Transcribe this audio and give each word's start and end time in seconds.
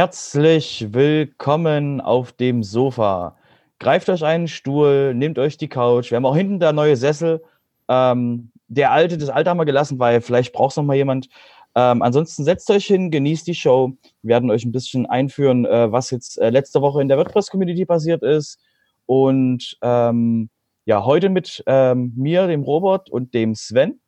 Herzlich 0.00 0.94
willkommen 0.94 2.00
auf 2.00 2.32
dem 2.32 2.62
Sofa. 2.62 3.36
Greift 3.78 4.08
euch 4.08 4.24
einen 4.24 4.48
Stuhl, 4.48 5.12
nehmt 5.14 5.38
euch 5.38 5.58
die 5.58 5.68
Couch. 5.68 6.10
Wir 6.10 6.16
haben 6.16 6.24
auch 6.24 6.34
hinten 6.34 6.58
der 6.58 6.72
neue 6.72 6.96
Sessel. 6.96 7.44
Ähm, 7.86 8.50
der 8.68 8.92
alte, 8.92 9.18
das 9.18 9.28
alte 9.28 9.50
haben 9.50 9.58
wir 9.58 9.66
gelassen, 9.66 9.98
weil 9.98 10.22
vielleicht 10.22 10.54
braucht 10.54 10.70
es 10.70 10.78
noch 10.78 10.84
mal 10.84 10.96
jemand. 10.96 11.28
Ähm, 11.74 12.00
ansonsten 12.00 12.44
setzt 12.44 12.70
euch 12.70 12.86
hin, 12.86 13.10
genießt 13.10 13.46
die 13.46 13.54
Show. 13.54 13.92
Wir 14.22 14.36
werden 14.36 14.50
euch 14.50 14.64
ein 14.64 14.72
bisschen 14.72 15.04
einführen, 15.04 15.66
äh, 15.66 15.92
was 15.92 16.10
jetzt 16.10 16.38
äh, 16.38 16.48
letzte 16.48 16.80
Woche 16.80 17.02
in 17.02 17.08
der 17.08 17.18
WordPress-Community 17.18 17.84
passiert 17.84 18.22
ist. 18.22 18.58
Und 19.04 19.76
ähm, 19.82 20.48
ja, 20.86 21.04
heute 21.04 21.28
mit 21.28 21.62
ähm, 21.66 22.14
mir, 22.16 22.46
dem 22.46 22.62
Robert 22.62 23.10
und 23.10 23.34
dem 23.34 23.54
Sven. 23.54 24.00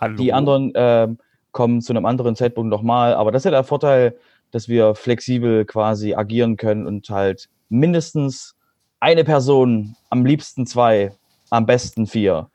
Hallo. 0.00 0.16
Die 0.16 0.32
anderen 0.32 0.72
ähm, 0.74 1.18
kommen 1.52 1.80
zu 1.80 1.92
einem 1.92 2.06
anderen 2.06 2.34
Zeitpunkt 2.34 2.70
nochmal. 2.70 3.14
Aber 3.14 3.30
das 3.30 3.42
ist 3.42 3.44
ja 3.44 3.50
der 3.52 3.62
Vorteil, 3.62 4.16
dass 4.52 4.68
wir 4.68 4.94
flexibel 4.94 5.64
quasi 5.64 6.14
agieren 6.14 6.56
können 6.56 6.86
und 6.86 7.10
halt 7.10 7.48
mindestens 7.68 8.54
eine 9.00 9.24
Person, 9.24 9.96
am 10.10 10.24
liebsten 10.24 10.66
zwei, 10.66 11.12
am 11.50 11.66
besten 11.66 12.06
vier 12.06 12.48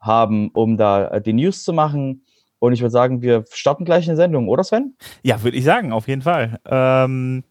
haben, 0.00 0.50
um 0.50 0.76
da 0.76 1.08
äh, 1.08 1.20
die 1.20 1.32
News 1.32 1.64
zu 1.64 1.72
machen. 1.72 2.22
Und 2.60 2.72
ich 2.72 2.80
würde 2.80 2.92
sagen, 2.92 3.22
wir 3.22 3.44
starten 3.50 3.84
gleich 3.84 4.08
eine 4.08 4.16
Sendung, 4.16 4.48
oder 4.48 4.62
Sven? 4.62 4.94
Ja, 5.22 5.42
würde 5.42 5.56
ich 5.56 5.64
sagen, 5.64 5.92
auf 5.92 6.06
jeden 6.06 6.22
Fall. 6.22 6.60
Ähm, 6.66 7.42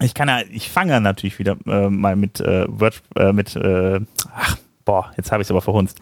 ich 0.00 0.14
kann 0.14 0.28
ja, 0.28 0.40
ich 0.50 0.70
fange 0.70 1.00
natürlich 1.00 1.38
wieder 1.38 1.56
äh, 1.66 1.88
mal 1.88 2.16
mit 2.16 2.40
äh, 2.40 2.66
Word, 2.68 3.02
äh, 3.16 3.32
mit, 3.32 3.56
äh, 3.56 4.00
ach, 4.34 4.56
boah, 4.84 5.10
jetzt 5.16 5.30
habe 5.32 5.42
ich 5.42 5.46
es 5.46 5.50
aber 5.50 5.60
verhunzt. 5.60 5.98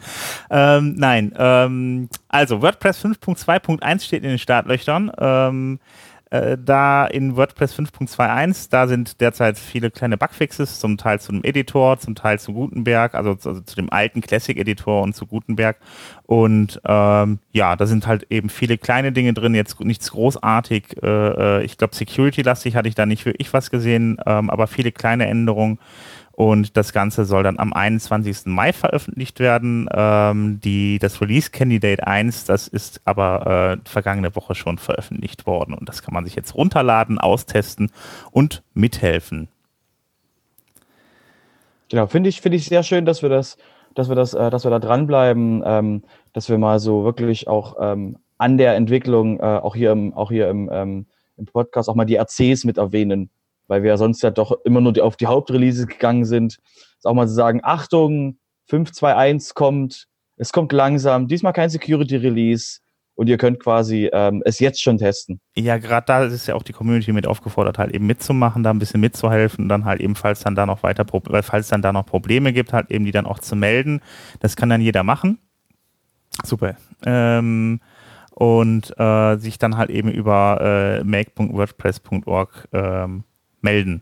Ähm, 0.49 0.95
nein, 0.97 1.33
ähm, 1.37 2.09
also 2.29 2.61
WordPress 2.61 3.03
5.2.1 3.03 4.01
steht 4.01 4.23
in 4.23 4.29
den 4.29 4.39
Startlöchern. 4.39 5.11
Ähm, 5.17 5.79
äh, 6.31 6.57
da 6.57 7.05
in 7.05 7.35
WordPress 7.35 7.77
5.21, 7.77 8.69
da 8.69 8.87
sind 8.87 9.19
derzeit 9.19 9.59
viele 9.59 9.91
kleine 9.91 10.17
Bugfixes, 10.17 10.79
zum 10.79 10.97
Teil 10.97 11.19
zum 11.19 11.43
Editor, 11.43 11.99
zum 11.99 12.15
Teil 12.15 12.39
zu 12.39 12.53
Gutenberg, 12.53 13.15
also, 13.15 13.31
also 13.31 13.59
zu 13.59 13.75
dem 13.75 13.91
alten 13.91 14.21
Classic-Editor 14.21 15.03
und 15.03 15.13
zu 15.13 15.27
Gutenberg. 15.27 15.77
Und 16.25 16.79
ähm, 16.85 17.39
ja, 17.51 17.75
da 17.75 17.85
sind 17.85 18.07
halt 18.07 18.27
eben 18.29 18.47
viele 18.47 18.77
kleine 18.77 19.11
Dinge 19.11 19.33
drin, 19.33 19.53
jetzt 19.53 19.79
nichts 19.81 20.11
großartig. 20.11 21.03
Äh, 21.03 21.07
äh 21.07 21.63
ich 21.63 21.77
glaube, 21.77 21.95
Security-lastig 21.95 22.77
hatte 22.77 22.87
ich 22.87 22.95
da 22.95 23.05
nicht 23.05 23.25
wirklich 23.25 23.51
was 23.53 23.69
gesehen, 23.69 24.17
ähm, 24.25 24.49
aber 24.49 24.67
viele 24.67 24.93
kleine 24.93 25.27
Änderungen. 25.27 25.79
Und 26.31 26.77
das 26.77 26.93
Ganze 26.93 27.25
soll 27.25 27.43
dann 27.43 27.59
am 27.59 27.73
21. 27.73 28.45
Mai 28.45 28.73
veröffentlicht 28.73 29.39
werden. 29.39 29.87
Ähm, 29.93 30.59
die, 30.61 30.97
das 30.99 31.21
Release 31.21 31.51
Candidate 31.51 32.05
1, 32.05 32.45
das 32.45 32.67
ist 32.67 33.01
aber 33.05 33.77
äh, 33.83 33.89
vergangene 33.89 34.35
Woche 34.35 34.55
schon 34.55 34.77
veröffentlicht 34.77 35.45
worden. 35.45 35.73
Und 35.73 35.89
das 35.89 36.01
kann 36.01 36.13
man 36.13 36.25
sich 36.25 36.35
jetzt 36.35 36.55
runterladen, 36.55 37.17
austesten 37.19 37.91
und 38.31 38.63
mithelfen. 38.73 39.49
Genau, 41.89 42.07
finde 42.07 42.29
ich, 42.29 42.39
finde 42.39 42.57
ich 42.57 42.65
sehr 42.65 42.83
schön, 42.83 43.05
dass 43.05 43.21
wir 43.21 43.29
das, 43.29 43.57
dass 43.95 44.07
wir 44.07 44.15
das, 44.15 44.33
äh, 44.33 44.49
dass 44.49 44.63
wir 44.63 44.71
da 44.71 44.79
dranbleiben, 44.79 45.61
ähm, 45.65 46.03
dass 46.31 46.47
wir 46.47 46.57
mal 46.57 46.79
so 46.79 47.03
wirklich 47.03 47.49
auch 47.49 47.75
ähm, 47.79 48.17
an 48.37 48.57
der 48.57 48.75
Entwicklung, 48.75 49.39
äh, 49.39 49.43
auch 49.43 49.75
hier 49.75 49.91
im, 49.91 50.13
auch 50.13 50.31
hier 50.31 50.49
im, 50.49 50.69
ähm, 50.71 51.05
im 51.35 51.45
Podcast 51.45 51.89
auch 51.89 51.95
mal 51.95 52.05
die 52.05 52.15
RCs 52.15 52.63
mit 52.63 52.77
erwähnen 52.77 53.29
weil 53.71 53.83
wir 53.83 53.91
ja 53.91 53.97
sonst 53.97 54.21
ja 54.21 54.31
doch 54.31 54.51
immer 54.65 54.81
nur 54.81 54.91
die, 54.91 54.99
auf 54.99 55.15
die 55.15 55.27
Hauptreleases 55.27 55.87
gegangen 55.87 56.25
sind. 56.25 56.57
Ist 56.97 57.05
auch 57.07 57.13
mal 57.13 57.25
zu 57.25 57.33
sagen, 57.33 57.61
Achtung, 57.63 58.37
521 58.67 59.55
kommt, 59.55 60.07
es 60.35 60.51
kommt 60.51 60.73
langsam, 60.73 61.29
diesmal 61.29 61.53
kein 61.53 61.69
Security-Release 61.69 62.79
und 63.15 63.27
ihr 63.27 63.37
könnt 63.37 63.61
quasi 63.61 64.09
ähm, 64.11 64.41
es 64.43 64.59
jetzt 64.59 64.81
schon 64.81 64.97
testen. 64.97 65.39
Ja, 65.55 65.77
gerade 65.77 66.05
da 66.05 66.23
ist 66.25 66.47
ja 66.47 66.55
auch 66.55 66.63
die 66.63 66.73
Community 66.73 67.13
mit 67.13 67.25
aufgefordert, 67.25 67.77
halt 67.77 67.93
eben 67.93 68.07
mitzumachen, 68.07 68.61
da 68.61 68.71
ein 68.71 68.79
bisschen 68.79 68.99
mitzuhelfen, 68.99 69.69
dann 69.69 69.85
halt 69.85 70.01
eben, 70.01 70.15
falls 70.15 70.41
dann 70.41 70.55
da 70.55 70.65
noch 70.65 70.83
weiter, 70.83 71.05
falls 71.41 71.69
dann 71.69 71.81
da 71.81 71.93
noch 71.93 72.05
Probleme 72.05 72.51
gibt, 72.51 72.73
halt 72.73 72.91
eben 72.91 73.05
die 73.05 73.11
dann 73.11 73.25
auch 73.25 73.39
zu 73.39 73.55
melden. 73.55 74.01
Das 74.41 74.57
kann 74.57 74.67
dann 74.67 74.81
jeder 74.81 75.03
machen. 75.03 75.39
Super. 76.43 76.75
Ähm, 77.05 77.79
und 78.31 78.99
äh, 78.99 79.37
sich 79.37 79.59
dann 79.59 79.77
halt 79.77 79.91
eben 79.91 80.11
über 80.11 80.59
äh, 80.99 81.03
make.wordpress.org 81.05 82.67
ähm, 82.73 83.23
melden. 83.61 84.01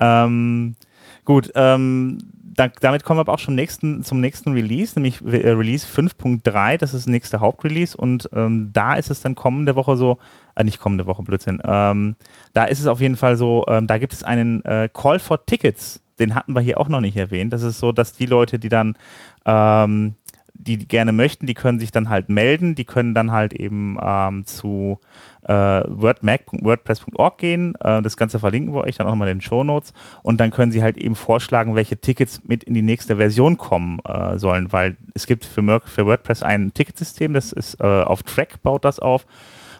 Ähm, 0.00 0.76
gut, 1.24 1.52
ähm, 1.54 2.18
da, 2.56 2.68
damit 2.68 3.04
kommen 3.04 3.18
wir 3.18 3.22
aber 3.22 3.34
auch 3.34 3.38
schon 3.38 3.54
nächsten, 3.54 4.04
zum 4.04 4.20
nächsten 4.20 4.52
Release, 4.52 4.94
nämlich 4.94 5.20
äh, 5.22 5.50
Release 5.50 5.86
5.3, 5.86 6.78
das 6.78 6.94
ist 6.94 7.06
das 7.06 7.10
nächste 7.10 7.40
Hauptrelease 7.40 7.96
und 7.96 8.28
ähm, 8.32 8.70
da 8.72 8.94
ist 8.94 9.10
es 9.10 9.20
dann 9.20 9.34
kommende 9.34 9.76
Woche 9.76 9.96
so, 9.96 10.18
äh, 10.54 10.64
nicht 10.64 10.78
kommende 10.78 11.06
Woche, 11.06 11.22
Blödsinn, 11.22 11.60
ähm, 11.64 12.16
da 12.52 12.64
ist 12.64 12.80
es 12.80 12.86
auf 12.86 13.00
jeden 13.00 13.16
Fall 13.16 13.36
so, 13.36 13.64
ähm, 13.68 13.86
da 13.86 13.98
gibt 13.98 14.12
es 14.12 14.22
einen 14.22 14.64
äh, 14.64 14.88
Call 14.92 15.18
for 15.18 15.44
Tickets, 15.46 16.00
den 16.18 16.34
hatten 16.34 16.54
wir 16.54 16.60
hier 16.60 16.78
auch 16.78 16.88
noch 16.88 17.00
nicht 17.00 17.16
erwähnt. 17.16 17.52
Das 17.52 17.62
ist 17.62 17.80
so, 17.80 17.92
dass 17.92 18.12
die 18.12 18.26
Leute, 18.26 18.58
die 18.58 18.68
dann 18.68 18.96
ähm, 19.44 20.14
die 20.54 20.78
gerne 20.88 21.12
möchten, 21.12 21.46
die 21.46 21.54
können 21.54 21.78
sich 21.78 21.90
dann 21.90 22.08
halt 22.08 22.28
melden, 22.28 22.74
die 22.74 22.84
können 22.84 23.12
dann 23.12 23.32
halt 23.32 23.52
eben 23.52 23.98
ähm, 24.00 24.46
zu 24.46 25.00
äh, 25.42 25.52
wordmac.wordpress.org 25.52 27.38
gehen. 27.38 27.74
Äh, 27.80 28.00
das 28.02 28.16
Ganze 28.16 28.38
verlinken 28.38 28.72
wir 28.72 28.84
euch 28.84 28.96
dann 28.96 29.06
auch 29.06 29.14
mal 29.14 29.28
in 29.28 29.38
den 29.38 29.42
Show 29.42 29.64
Notes 29.64 29.92
und 30.22 30.40
dann 30.40 30.50
können 30.50 30.72
sie 30.72 30.82
halt 30.82 30.96
eben 30.96 31.16
vorschlagen, 31.16 31.74
welche 31.74 32.00
Tickets 32.00 32.42
mit 32.44 32.64
in 32.64 32.74
die 32.74 32.82
nächste 32.82 33.16
Version 33.16 33.58
kommen 33.58 33.98
äh, 34.04 34.38
sollen, 34.38 34.72
weil 34.72 34.96
es 35.14 35.26
gibt 35.26 35.44
für, 35.44 35.82
für 35.84 36.06
WordPress 36.06 36.42
ein 36.42 36.72
Ticketsystem, 36.72 37.34
das 37.34 37.52
ist 37.52 37.80
äh, 37.80 37.84
auf 37.84 38.22
Track, 38.22 38.62
baut 38.62 38.84
das 38.84 39.00
auf 39.00 39.26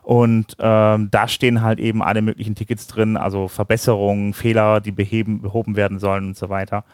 und 0.05 0.57
ähm, 0.59 1.09
da 1.11 1.29
stehen 1.29 1.63
halt 1.63 1.81
eben 1.81 2.03
alle 2.03 2.21
möglichen 2.21 2.55
Tickets 2.55 2.87
drin, 2.87 3.17
also 3.17 3.49
Verbesserungen, 3.49 4.35
Fehler, 4.35 4.83
die 4.83 4.93
beheben, 4.93 5.41
behoben 5.41 5.77
werden 5.77 5.99
sollen 5.99 6.27
und 6.27 6.37
so 6.37 6.51
weiter. 6.51 6.85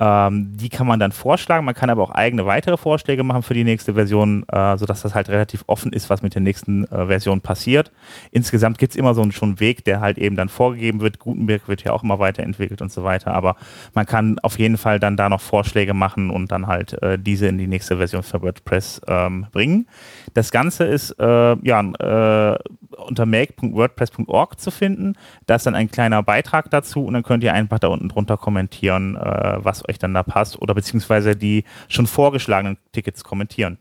Ähm, 0.00 0.56
die 0.56 0.70
kann 0.70 0.86
man 0.86 0.98
dann 0.98 1.12
vorschlagen. 1.12 1.66
Man 1.66 1.74
kann 1.74 1.90
aber 1.90 2.02
auch 2.02 2.10
eigene 2.10 2.46
weitere 2.46 2.78
Vorschläge 2.78 3.22
machen 3.22 3.42
für 3.42 3.52
die 3.52 3.64
nächste 3.64 3.94
Version, 3.94 4.48
äh, 4.48 4.78
sodass 4.78 5.02
das 5.02 5.14
halt 5.14 5.28
relativ 5.28 5.62
offen 5.66 5.92
ist, 5.92 6.08
was 6.08 6.22
mit 6.22 6.34
der 6.34 6.40
nächsten 6.40 6.84
äh, 6.84 7.06
Version 7.06 7.42
passiert. 7.42 7.92
Insgesamt 8.30 8.78
gibt 8.78 8.92
es 8.92 8.96
immer 8.96 9.12
so 9.14 9.20
einen 9.20 9.32
schon 9.32 9.60
Weg, 9.60 9.84
der 9.84 10.00
halt 10.00 10.16
eben 10.16 10.36
dann 10.36 10.48
vorgegeben 10.48 11.02
wird. 11.02 11.18
Gutenberg 11.18 11.68
wird 11.68 11.84
ja 11.84 11.92
auch 11.92 12.02
immer 12.02 12.18
weiterentwickelt 12.18 12.80
und 12.80 12.90
so 12.90 13.04
weiter. 13.04 13.34
Aber 13.34 13.56
man 13.92 14.06
kann 14.06 14.38
auf 14.38 14.58
jeden 14.58 14.78
Fall 14.78 14.98
dann 14.98 15.18
da 15.18 15.28
noch 15.28 15.42
Vorschläge 15.42 15.92
machen 15.92 16.30
und 16.30 16.50
dann 16.50 16.66
halt 16.66 17.00
äh, 17.02 17.18
diese 17.18 17.48
in 17.48 17.58
die 17.58 17.66
nächste 17.66 17.98
Version 17.98 18.22
für 18.22 18.40
WordPress 18.40 19.02
ähm, 19.06 19.48
bringen. 19.52 19.86
Das 20.32 20.50
Ganze 20.50 20.84
ist 20.84 21.10
äh, 21.18 21.56
ja 21.62 21.80
äh, 21.80 22.58
unter 22.96 23.26
make.wordpress.org 23.26 24.58
zu 24.58 24.70
finden. 24.70 25.14
Da 25.46 25.56
ist 25.56 25.66
dann 25.66 25.74
ein 25.74 25.90
kleiner 25.90 26.22
Beitrag 26.22 26.70
dazu 26.70 27.04
und 27.04 27.14
dann 27.14 27.22
könnt 27.22 27.44
ihr 27.44 27.52
einfach 27.52 27.78
da 27.78 27.88
unten 27.88 28.08
drunter 28.08 28.36
kommentieren, 28.36 29.16
äh, 29.16 29.56
was 29.58 29.86
euch 29.88 29.89
dann 29.98 30.14
da 30.14 30.22
passt 30.22 30.60
oder 30.60 30.74
beziehungsweise 30.74 31.36
die 31.36 31.64
schon 31.88 32.06
vorgeschlagenen 32.06 32.78
Tickets 32.92 33.24
kommentieren. 33.24 33.78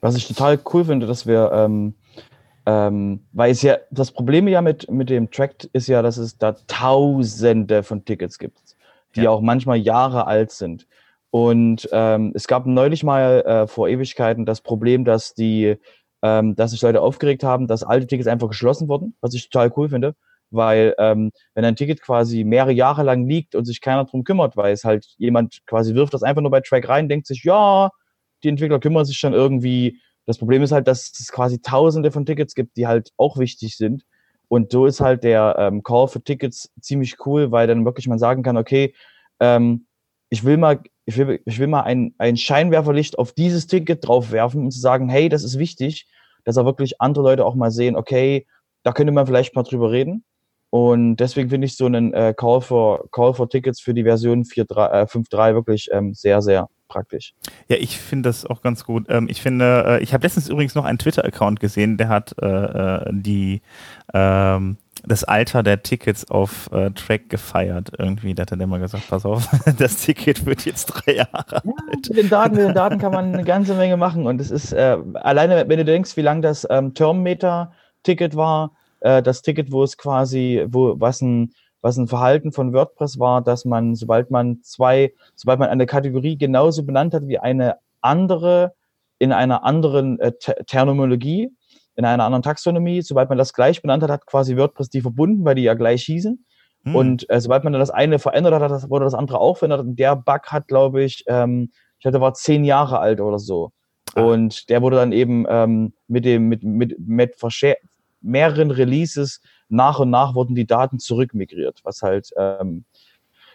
Was 0.00 0.16
ich 0.16 0.28
total 0.28 0.58
cool 0.72 0.84
finde, 0.84 1.06
dass 1.06 1.26
wir, 1.26 1.50
ähm, 1.52 1.94
ähm, 2.66 3.20
weil 3.32 3.50
es 3.50 3.62
ja, 3.62 3.78
das 3.90 4.12
Problem 4.12 4.46
ja 4.46 4.62
mit, 4.62 4.90
mit 4.90 5.10
dem 5.10 5.30
Track 5.30 5.68
ist 5.72 5.88
ja, 5.88 6.02
dass 6.02 6.16
es 6.16 6.38
da 6.38 6.52
tausende 6.66 7.82
von 7.82 8.04
Tickets 8.04 8.38
gibt, 8.38 8.76
die 9.16 9.22
ja. 9.22 9.30
auch 9.30 9.40
manchmal 9.40 9.78
Jahre 9.78 10.26
alt 10.26 10.52
sind. 10.52 10.86
Und 11.30 11.88
ähm, 11.92 12.32
es 12.34 12.46
gab 12.46 12.66
neulich 12.66 13.02
mal 13.02 13.42
äh, 13.42 13.66
vor 13.66 13.88
Ewigkeiten 13.88 14.46
das 14.46 14.60
Problem, 14.60 15.04
dass 15.04 15.34
die 15.34 15.76
ähm, 16.22 16.56
dass 16.56 16.72
sich 16.72 16.82
Leute 16.82 17.00
aufgeregt 17.00 17.44
haben, 17.44 17.66
dass 17.66 17.84
alte 17.84 18.06
Tickets 18.06 18.28
einfach 18.28 18.48
geschlossen 18.48 18.88
wurden, 18.88 19.14
was 19.20 19.34
ich 19.34 19.48
total 19.50 19.72
cool 19.76 19.88
finde, 19.88 20.14
weil 20.50 20.94
ähm, 20.98 21.30
wenn 21.54 21.64
ein 21.64 21.76
Ticket 21.76 22.02
quasi 22.02 22.44
mehrere 22.44 22.72
Jahre 22.72 23.02
lang 23.02 23.26
liegt 23.26 23.54
und 23.54 23.64
sich 23.64 23.80
keiner 23.80 24.04
drum 24.04 24.24
kümmert, 24.24 24.56
weil 24.56 24.72
es 24.72 24.84
halt 24.84 25.06
jemand 25.18 25.60
quasi 25.66 25.94
wirft 25.94 26.14
das 26.14 26.22
einfach 26.22 26.42
nur 26.42 26.50
bei 26.50 26.60
Track 26.60 26.88
rein, 26.88 27.08
denkt 27.08 27.26
sich, 27.26 27.44
ja, 27.44 27.90
die 28.42 28.48
Entwickler 28.48 28.80
kümmern 28.80 29.04
sich 29.04 29.18
schon 29.18 29.32
irgendwie. 29.32 30.00
Das 30.26 30.38
Problem 30.38 30.62
ist 30.62 30.72
halt, 30.72 30.86
dass 30.86 31.12
es 31.18 31.32
quasi 31.32 31.60
tausende 31.60 32.10
von 32.10 32.26
Tickets 32.26 32.54
gibt, 32.54 32.76
die 32.76 32.86
halt 32.86 33.10
auch 33.16 33.38
wichtig 33.38 33.76
sind. 33.76 34.04
Und 34.48 34.72
so 34.72 34.86
ist 34.86 35.00
halt 35.00 35.24
der 35.24 35.56
ähm, 35.58 35.82
Call 35.82 36.08
für 36.08 36.22
Tickets 36.22 36.70
ziemlich 36.80 37.16
cool, 37.26 37.50
weil 37.52 37.66
dann 37.66 37.84
wirklich 37.84 38.08
man 38.08 38.18
sagen 38.18 38.42
kann, 38.42 38.56
okay, 38.56 38.94
ähm, 39.40 39.86
ich 40.30 40.44
will 40.44 40.56
mal 40.56 40.80
ich 41.08 41.16
will, 41.16 41.40
ich 41.46 41.58
will 41.58 41.68
mal 41.68 41.84
ein, 41.84 42.14
ein 42.18 42.36
Scheinwerferlicht 42.36 43.18
auf 43.18 43.32
dieses 43.32 43.66
Ticket 43.66 44.06
draufwerfen 44.06 44.64
und 44.64 44.72
zu 44.72 44.78
sagen, 44.78 45.08
hey, 45.08 45.30
das 45.30 45.42
ist 45.42 45.58
wichtig, 45.58 46.06
dass 46.44 46.58
auch 46.58 46.66
wirklich 46.66 47.00
andere 47.00 47.24
Leute 47.24 47.46
auch 47.46 47.54
mal 47.54 47.70
sehen, 47.70 47.96
okay, 47.96 48.46
da 48.82 48.92
könnte 48.92 49.14
man 49.14 49.26
vielleicht 49.26 49.56
mal 49.56 49.62
drüber 49.62 49.90
reden. 49.90 50.22
Und 50.70 51.16
deswegen 51.16 51.48
finde 51.48 51.66
ich 51.66 51.76
so 51.76 51.86
einen 51.86 52.12
äh, 52.12 52.34
Call, 52.36 52.60
for, 52.60 53.10
Call 53.10 53.32
for 53.34 53.48
Tickets 53.48 53.80
für 53.80 53.94
die 53.94 54.04
Version 54.04 54.44
5.3 54.44 55.50
äh, 55.50 55.54
wirklich 55.54 55.88
ähm, 55.92 56.12
sehr, 56.12 56.42
sehr 56.42 56.68
praktisch. 56.88 57.34
Ja, 57.68 57.76
ich 57.76 57.98
finde 57.98 58.28
das 58.28 58.44
auch 58.44 58.62
ganz 58.62 58.84
gut. 58.84 59.06
Ähm, 59.08 59.28
ich 59.30 59.40
finde, 59.40 59.84
äh, 59.86 60.02
ich 60.02 60.12
habe 60.12 60.24
letztens 60.24 60.48
übrigens 60.48 60.74
noch 60.74 60.84
einen 60.84 60.98
Twitter-Account 60.98 61.60
gesehen, 61.60 61.96
der 61.96 62.08
hat 62.08 62.34
äh, 62.40 62.46
äh 62.46 63.10
die 63.12 63.62
ähm, 64.14 64.78
das 65.06 65.24
Alter 65.24 65.62
der 65.62 65.82
Tickets 65.82 66.28
auf 66.30 66.70
äh, 66.72 66.90
Track 66.90 67.28
gefeiert 67.28 67.92
irgendwie. 67.98 68.34
Da 68.34 68.42
hat 68.42 68.50
er 68.50 68.56
dann 68.56 68.68
immer 68.68 68.78
gesagt, 68.78 69.08
pass 69.08 69.24
auf, 69.24 69.48
das 69.78 69.98
Ticket 69.98 70.44
wird 70.44 70.64
jetzt 70.64 70.86
drei 70.86 71.16
Jahre 71.16 71.56
alt. 71.56 71.64
Ja, 71.64 71.72
mit, 71.90 72.16
den 72.16 72.28
Daten, 72.28 72.56
mit 72.56 72.64
den 72.64 72.74
Daten 72.74 72.98
kann 72.98 73.12
man 73.12 73.34
eine 73.34 73.44
ganze 73.44 73.74
Menge 73.74 73.96
machen. 73.96 74.26
Und 74.26 74.40
es 74.40 74.50
ist, 74.50 74.72
äh, 74.72 74.98
alleine 75.14 75.68
wenn 75.68 75.78
du 75.78 75.84
denkst, 75.84 76.16
wie 76.16 76.22
lang 76.22 76.42
das 76.42 76.66
ähm, 76.68 76.94
Termmeter-Ticket 76.94 78.34
war, 78.34 78.72
äh, 79.00 79.22
das 79.22 79.42
Ticket, 79.42 79.72
wo 79.72 79.82
es 79.82 79.96
quasi, 79.96 80.64
wo 80.68 80.98
was 80.98 81.20
ein 81.20 81.52
was 81.80 81.96
ein 81.96 82.08
Verhalten 82.08 82.52
von 82.52 82.72
WordPress 82.72 83.18
war, 83.18 83.42
dass 83.42 83.64
man, 83.64 83.94
sobald 83.94 84.30
man 84.30 84.62
zwei, 84.62 85.12
sobald 85.36 85.60
man 85.60 85.68
eine 85.68 85.86
Kategorie 85.86 86.36
genauso 86.36 86.84
benannt 86.84 87.14
hat 87.14 87.28
wie 87.28 87.38
eine 87.38 87.76
andere 88.00 88.74
in 89.18 89.32
einer 89.32 89.64
anderen 89.64 90.18
äh, 90.20 90.32
Terminologie, 90.66 91.50
in 91.96 92.04
einer 92.04 92.24
anderen 92.24 92.42
Taxonomie, 92.42 93.02
sobald 93.02 93.28
man 93.28 93.38
das 93.38 93.52
gleich 93.52 93.82
benannt 93.82 94.02
hat, 94.02 94.10
hat 94.10 94.26
quasi 94.26 94.56
WordPress 94.56 94.90
die 94.90 95.00
verbunden, 95.00 95.44
weil 95.44 95.56
die 95.56 95.62
ja 95.62 95.74
gleich 95.74 96.04
hießen. 96.04 96.44
Hm. 96.84 96.94
Und 96.94 97.30
äh, 97.30 97.40
sobald 97.40 97.64
man 97.64 97.72
dann 97.72 97.80
das 97.80 97.90
eine 97.90 98.20
verändert 98.20 98.54
hat, 98.54 98.70
das, 98.70 98.88
wurde 98.88 99.04
das 99.04 99.14
andere 99.14 99.40
auch 99.40 99.56
verändert. 99.56 99.80
Und 99.80 99.96
der 99.98 100.14
Bug 100.14 100.46
hat, 100.46 100.68
glaube 100.68 101.02
ich, 101.02 101.24
ähm, 101.26 101.70
ich 101.98 102.06
hatte, 102.06 102.20
war 102.20 102.34
zehn 102.34 102.64
Jahre 102.64 103.00
alt 103.00 103.20
oder 103.20 103.40
so. 103.40 103.72
Ah. 104.14 104.22
Und 104.22 104.68
der 104.68 104.82
wurde 104.82 104.96
dann 104.96 105.10
eben 105.10 105.44
ähm, 105.48 105.92
mit 106.06 106.24
dem, 106.24 106.48
mit, 106.48 106.62
mit, 106.62 106.96
mit 107.00 107.36
mehreren 108.20 108.70
Releases 108.70 109.40
nach 109.68 109.98
und 109.98 110.10
nach 110.10 110.34
wurden 110.34 110.54
die 110.54 110.66
Daten 110.66 110.98
zurückmigriert, 110.98 111.80
was 111.84 112.02
halt, 112.02 112.30
ähm, 112.36 112.84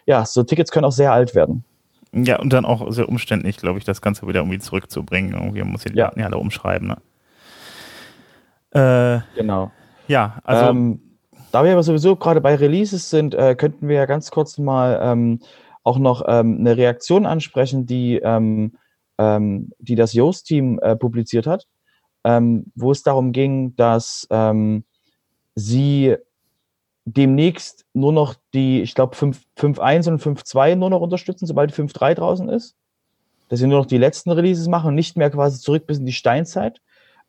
ja, 0.06 0.24
so 0.24 0.42
Tickets 0.42 0.70
können 0.70 0.84
auch 0.84 0.92
sehr 0.92 1.12
alt 1.12 1.34
werden. 1.34 1.64
Ja, 2.12 2.38
und 2.38 2.52
dann 2.52 2.64
auch 2.64 2.92
sehr 2.92 3.08
umständlich, 3.08 3.56
glaube 3.56 3.78
ich, 3.78 3.84
das 3.84 4.00
Ganze 4.00 4.26
wieder 4.28 4.40
irgendwie 4.40 4.60
zurückzubringen. 4.60 5.34
Irgendwie 5.34 5.62
muss 5.62 5.82
die 5.82 5.92
Daten 5.92 6.20
ja 6.20 6.26
alle 6.26 6.38
umschreiben. 6.38 6.96
Ne? 8.72 9.20
Äh, 9.34 9.36
genau. 9.36 9.72
Ja, 10.06 10.38
also. 10.44 10.70
Ähm, 10.70 11.00
da 11.50 11.62
wir 11.62 11.72
aber 11.72 11.84
sowieso 11.84 12.16
gerade 12.16 12.40
bei 12.40 12.56
Releases 12.56 13.10
sind, 13.10 13.32
äh, 13.34 13.54
könnten 13.54 13.86
wir 13.86 13.94
ja 13.94 14.06
ganz 14.06 14.32
kurz 14.32 14.58
mal 14.58 14.98
ähm, 15.00 15.38
auch 15.84 15.98
noch 15.98 16.24
ähm, 16.26 16.56
eine 16.58 16.76
Reaktion 16.76 17.26
ansprechen, 17.26 17.86
die, 17.86 18.16
ähm, 18.16 18.72
ähm, 19.18 19.70
die 19.78 19.94
das 19.94 20.14
Yoast-Team 20.14 20.80
äh, 20.82 20.96
publiziert 20.96 21.46
hat, 21.46 21.68
ähm, 22.24 22.66
wo 22.74 22.90
es 22.90 23.02
darum 23.02 23.32
ging, 23.32 23.76
dass 23.76 24.26
ähm, 24.30 24.84
sie 25.54 26.16
demnächst 27.04 27.84
nur 27.92 28.12
noch 28.12 28.34
die, 28.54 28.80
ich 28.80 28.94
glaube, 28.94 29.14
5.1 29.14 30.08
und 30.08 30.22
5.2 30.22 30.74
nur 30.76 30.90
noch 30.90 31.00
unterstützen, 31.00 31.46
sobald 31.46 31.72
5.3 31.72 32.14
draußen 32.14 32.48
ist. 32.48 32.76
Dass 33.48 33.58
sie 33.58 33.66
nur 33.66 33.78
noch 33.78 33.86
die 33.86 33.98
letzten 33.98 34.30
Releases 34.30 34.68
machen 34.68 34.88
und 34.88 34.94
nicht 34.94 35.16
mehr 35.16 35.30
quasi 35.30 35.60
zurück 35.60 35.86
bis 35.86 35.98
in 35.98 36.06
die 36.06 36.12
Steinzeit 36.12 36.80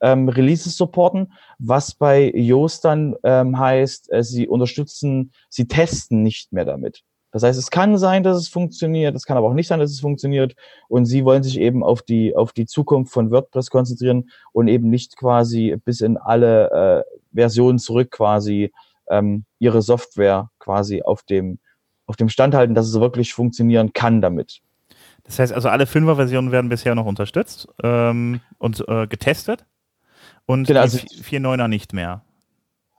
ähm, 0.02 0.30
Releases 0.30 0.78
supporten, 0.78 1.34
was 1.60 1.94
bei 1.94 2.32
Yoast 2.34 2.86
dann 2.86 3.16
ähm, 3.24 3.58
heißt, 3.58 4.12
äh, 4.12 4.24
sie 4.24 4.48
unterstützen, 4.48 5.32
sie 5.50 5.68
testen 5.68 6.22
nicht 6.22 6.54
mehr 6.54 6.66
damit. 6.66 7.04
Das 7.36 7.44
heißt, 7.44 7.60
es 7.60 7.70
kann 7.70 7.98
sein, 7.98 8.24
dass 8.24 8.38
es 8.38 8.48
funktioniert, 8.48 9.14
es 9.14 9.26
kann 9.26 9.36
aber 9.36 9.50
auch 9.50 9.54
nicht 9.54 9.68
sein, 9.68 9.82
dass 9.82 9.92
es 9.92 10.00
funktioniert. 10.00 10.56
Und 10.88 11.04
sie 11.04 11.26
wollen 11.26 11.44
sich 11.44 11.60
eben 11.60 11.84
auf 11.84 12.02
die, 12.02 12.34
auf 12.34 12.54
die 12.54 12.66
Zukunft 12.66 13.12
von 13.12 13.30
WordPress 13.30 13.70
konzentrieren 13.70 14.30
und 14.54 14.70
eben 14.70 14.90
nicht 14.90 15.18
quasi 15.18 15.76
bis 15.84 16.00
in 16.00 16.16
alle 16.16 17.04
äh, 17.04 17.36
Versionen 17.36 17.78
zurück 17.78 18.10
quasi 18.10 18.72
ähm, 19.10 19.44
ihre 19.60 19.82
Software 19.82 20.50
quasi 20.60 21.02
auf 21.04 21.24
dem, 21.24 21.60
auf 22.06 22.16
dem 22.16 22.30
Stand 22.30 22.56
halten, 22.56 22.74
dass 22.74 22.88
es 22.88 22.98
wirklich 23.02 23.34
funktionieren 23.34 23.92
kann 23.92 24.22
damit. 24.22 24.62
Das 25.26 25.38
heißt 25.38 25.52
also, 25.52 25.68
alle 25.68 25.88
Fünfer-Versionen 25.88 26.54
werden 26.54 26.70
bisher 26.70 26.96
noch 26.96 27.06
unterstützt 27.06 27.68
ähm, 27.84 28.40
und 28.60 28.88
äh, 28.88 29.08
getestet 29.08 29.66
und 30.46 30.68
genau, 30.68 30.80
also, 30.80 31.00
die 31.00 31.22
4.9er 31.22 31.68
nicht 31.68 31.92
mehr. 31.92 32.24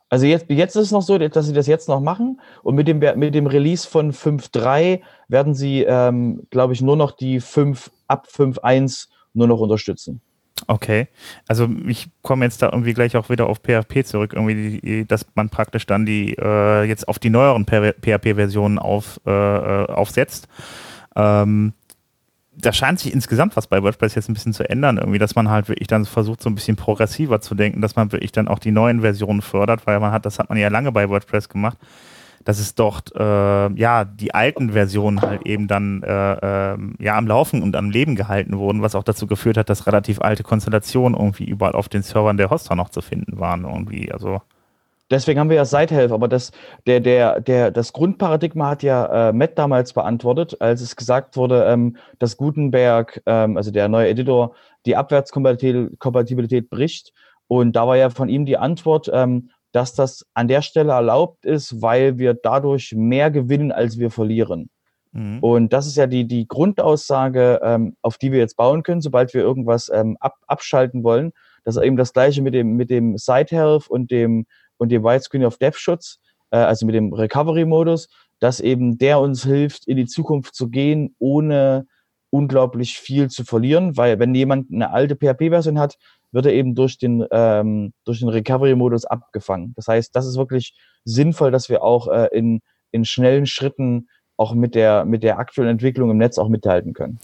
Also 0.09 0.27
jetzt, 0.27 0.47
jetzt 0.49 0.77
ist 0.77 0.87
es 0.87 0.91
noch 0.93 1.03
so, 1.03 1.19
dass 1.19 1.47
sie 1.47 1.53
das 1.53 1.67
jetzt 1.67 1.89
noch 1.89 2.01
machen 2.01 2.41
und 2.63 2.77
mit 2.77 2.87
dem, 2.87 2.99
mit 2.99 3.35
dem 3.35 3.47
Release 3.47 3.87
von 3.87 4.13
5.3 4.13 5.01
werden 5.29 5.55
sie, 5.55 5.83
ähm, 5.83 6.47
glaube 6.51 6.75
ich, 6.75 6.81
nur 6.81 6.97
noch 6.97 7.13
die 7.13 7.41
5 7.41 7.91
ab 8.07 8.29
5.1 8.33 9.09
nur 9.35 9.49
noch 9.49 9.61
unterstützen. 9.61 10.21
Okay, 10.69 11.09
also 11.47 11.69
ich 11.87 12.09
komme 12.23 12.45
jetzt 12.45 12.63
da 12.63 12.71
irgendwie 12.71 12.95
gleich 12.95 13.17
auch 13.17 13.29
wieder 13.29 13.47
auf 13.47 13.59
PHP 13.59 14.05
zurück, 14.05 14.33
irgendwie, 14.35 14.81
die, 14.81 15.05
dass 15.07 15.27
man 15.35 15.51
praktisch 15.51 15.87
dann 15.87 16.07
die 16.07 16.35
äh, 16.35 16.85
jetzt 16.85 17.09
auf 17.09 17.19
die 17.19 17.31
neueren 17.31 17.67
PHP-Versionen 17.67 18.79
auf, 18.79 19.21
äh, 19.27 19.31
äh, 19.31 19.87
aufsetzt. 19.87 20.49
Ähm, 21.15 21.75
da 22.59 22.73
scheint 22.73 22.99
sich 22.99 23.13
insgesamt 23.13 23.57
was 23.57 23.67
bei 23.67 23.83
WordPress 23.83 24.15
jetzt 24.15 24.29
ein 24.29 24.35
bisschen 24.35 24.55
zu 24.55 24.69
ändern, 24.69 24.97
irgendwie, 24.97 25.19
dass 25.19 25.35
man 25.35 25.51
halt 25.51 25.69
wirklich 25.69 25.89
dann 25.89 26.07
versucht, 26.07 26.43
so 26.43 26.49
ein 26.49 26.55
bisschen 26.55 26.77
progressiver 26.77 27.41
zu 27.41 27.55
denken, 27.55 27.83
dass 27.83 27.97
man 27.97 28.13
wirklich 28.13 28.33
dann 28.33 28.49
auch 28.49 28.59
die 28.59 28.71
neuen 28.71 29.03
Versionen 29.03 29.43
fördert, 29.43 29.87
weil 29.87 30.01
man 30.01 30.13
hat, 30.13 30.25
das 30.25 30.39
hat 30.39 30.49
man 30.49 30.59
ja 30.59 30.69
lange 30.69 30.91
bei 30.91 31.09
WordPress 31.09 31.49
gemacht, 31.49 31.77
dass 32.45 32.59
es 32.59 32.75
dort 32.75 33.15
äh, 33.15 33.73
ja 33.73 34.05
die 34.05 34.33
alten 34.33 34.71
Versionen 34.73 35.21
halt 35.21 35.47
eben 35.47 35.69
dann 35.69 36.03
äh, 36.03 36.73
äh, 36.73 36.79
ja 36.99 37.19
am 37.19 37.27
Laufen 37.27 37.63
und 37.63 37.77
am 37.77 37.91
Leben 37.91 38.17
gehalten 38.17 38.57
wurden, 38.57 38.83
was 38.83 38.95
auch 38.95 39.05
dazu 39.05 39.27
geführt 39.27 39.59
hat, 39.59 39.69
dass 39.69 39.87
relativ 39.87 40.21
alte 40.21 40.43
Konstellationen 40.43 41.19
irgendwie 41.19 41.45
überall 41.45 41.73
auf 41.73 41.89
den 41.89 42.03
Servern 42.03 42.39
der 42.39 42.49
Hoster 42.49 42.75
noch 42.75 42.89
zu 42.89 43.03
finden 43.03 43.39
waren 43.39 43.65
irgendwie. 43.65 44.13
Also 44.13 44.41
Deswegen 45.11 45.39
haben 45.39 45.51
wir 45.51 45.57
ja 45.57 45.65
Sitehelp, 45.65 46.11
aber 46.11 46.27
das, 46.27 46.51
der, 46.87 46.99
der, 47.01 47.41
der, 47.41 47.71
das 47.71 47.93
Grundparadigma 47.93 48.71
hat 48.71 48.83
ja 48.83 49.29
äh, 49.29 49.33
Matt 49.33 49.57
damals 49.57 49.93
beantwortet, 49.93 50.61
als 50.61 50.81
es 50.81 50.97
gesagt 50.97 51.37
wurde, 51.37 51.65
ähm, 51.67 51.97
dass 52.19 52.37
Gutenberg, 52.37 53.23
ähm, 53.27 53.57
also 53.57 53.71
der 53.71 53.89
neue 53.89 54.09
Editor, 54.09 54.55
die 54.85 54.97
Abwärtskompatibilität 54.97 56.71
bricht. 56.71 57.13
Und 57.47 57.77
da 57.77 57.87
war 57.87 57.97
ja 57.97 58.11
von 58.11 58.29
ihm 58.29 58.47
die 58.47 58.57
Antwort, 58.57 59.09
ähm, 59.13 59.51
dass 59.71 59.95
das 59.95 60.27
an 60.35 60.49
der 60.49 60.63
Stelle 60.63 60.93
erlaubt 60.93 61.45
ist, 61.45 61.83
weil 61.83 62.19
wir 62.19 62.35
dadurch 62.35 62.93
mehr 62.97 63.31
gewinnen, 63.31 63.71
als 63.71 63.99
wir 63.99 64.11
verlieren. 64.11 64.71
Mhm. 65.13 65.39
Und 65.41 65.73
das 65.73 65.87
ist 65.87 65.97
ja 65.97 66.07
die, 66.07 66.27
die 66.27 66.49
Grundaussage, 66.49 67.61
ähm, 67.63 67.97
auf 68.03 68.19
die 68.19 68.33
wir 68.33 68.39
jetzt 68.39 68.57
bauen 68.57 68.83
können, 68.83 69.01
sobald 69.01 69.35
wir 69.35 69.43
irgendwas 69.43 69.91
ähm, 69.93 70.17
ab, 70.19 70.35
abschalten 70.47 71.05
wollen. 71.05 71.33
Das 71.65 71.77
ist 71.77 71.83
eben 71.83 71.97
das 71.97 72.13
gleiche 72.13 72.43
mit 72.43 72.55
dem, 72.55 72.77
mit 72.77 72.91
dem 72.91 73.19
Site 73.19 73.81
und 73.89 74.11
dem 74.11 74.47
und 74.79 74.91
dem 74.91 75.03
Widescreen 75.03 75.45
of 75.45 75.59
Depth 75.59 75.79
Schutz, 75.79 76.19
äh, 76.51 76.59
also 76.59 76.87
mit 76.87 76.95
dem 76.95 77.13
Recovery-Modus, 77.13 78.09
dass 78.41 78.61
eben 78.61 78.99
der 78.99 79.21
uns 79.21 79.45
hilft, 79.45 79.87
in 79.89 79.97
die 79.97 80.07
Zukunft 80.07 80.55
zu 80.55 80.69
gehen, 80.69 81.15
ohne 81.19 81.87
unglaublich 82.31 82.99
viel 82.99 83.29
zu 83.29 83.45
verlieren, 83.45 83.97
weil 83.97 84.19
wenn 84.19 84.35
jemand 84.35 84.73
eine 84.73 84.91
alte 84.91 85.17
PHP-Version 85.17 85.79
hat, 85.79 85.97
wird 86.33 86.47
er 86.47 86.53
eben 86.53 86.75
durch 86.75 86.99
den, 86.99 87.25
ähm, 87.31 87.93
durch 88.05 88.19
den 88.19 88.29
Recovery-Modus 88.29 89.05
abgefangen. 89.07 89.73
Das 89.77 89.89
heißt, 89.89 90.15
das 90.15 90.27
ist 90.27 90.37
wirklich 90.37 90.75
sinnvoll, 91.05 91.51
dass 91.51 91.69
wir 91.69 91.83
auch 91.83 92.09
äh, 92.09 92.29
in, 92.33 92.61
in 92.91 93.05
schnellen 93.05 93.47
Schritten 93.47 94.09
auch 94.37 94.53
mit 94.53 94.75
der, 94.75 95.05
mit 95.05 95.23
der 95.23 95.39
aktuellen 95.39 95.71
Entwicklung 95.71 96.11
im 96.11 96.19
Netz 96.19 96.37
auch 96.37 96.49
mithalten 96.49 96.93
können. 96.93 97.19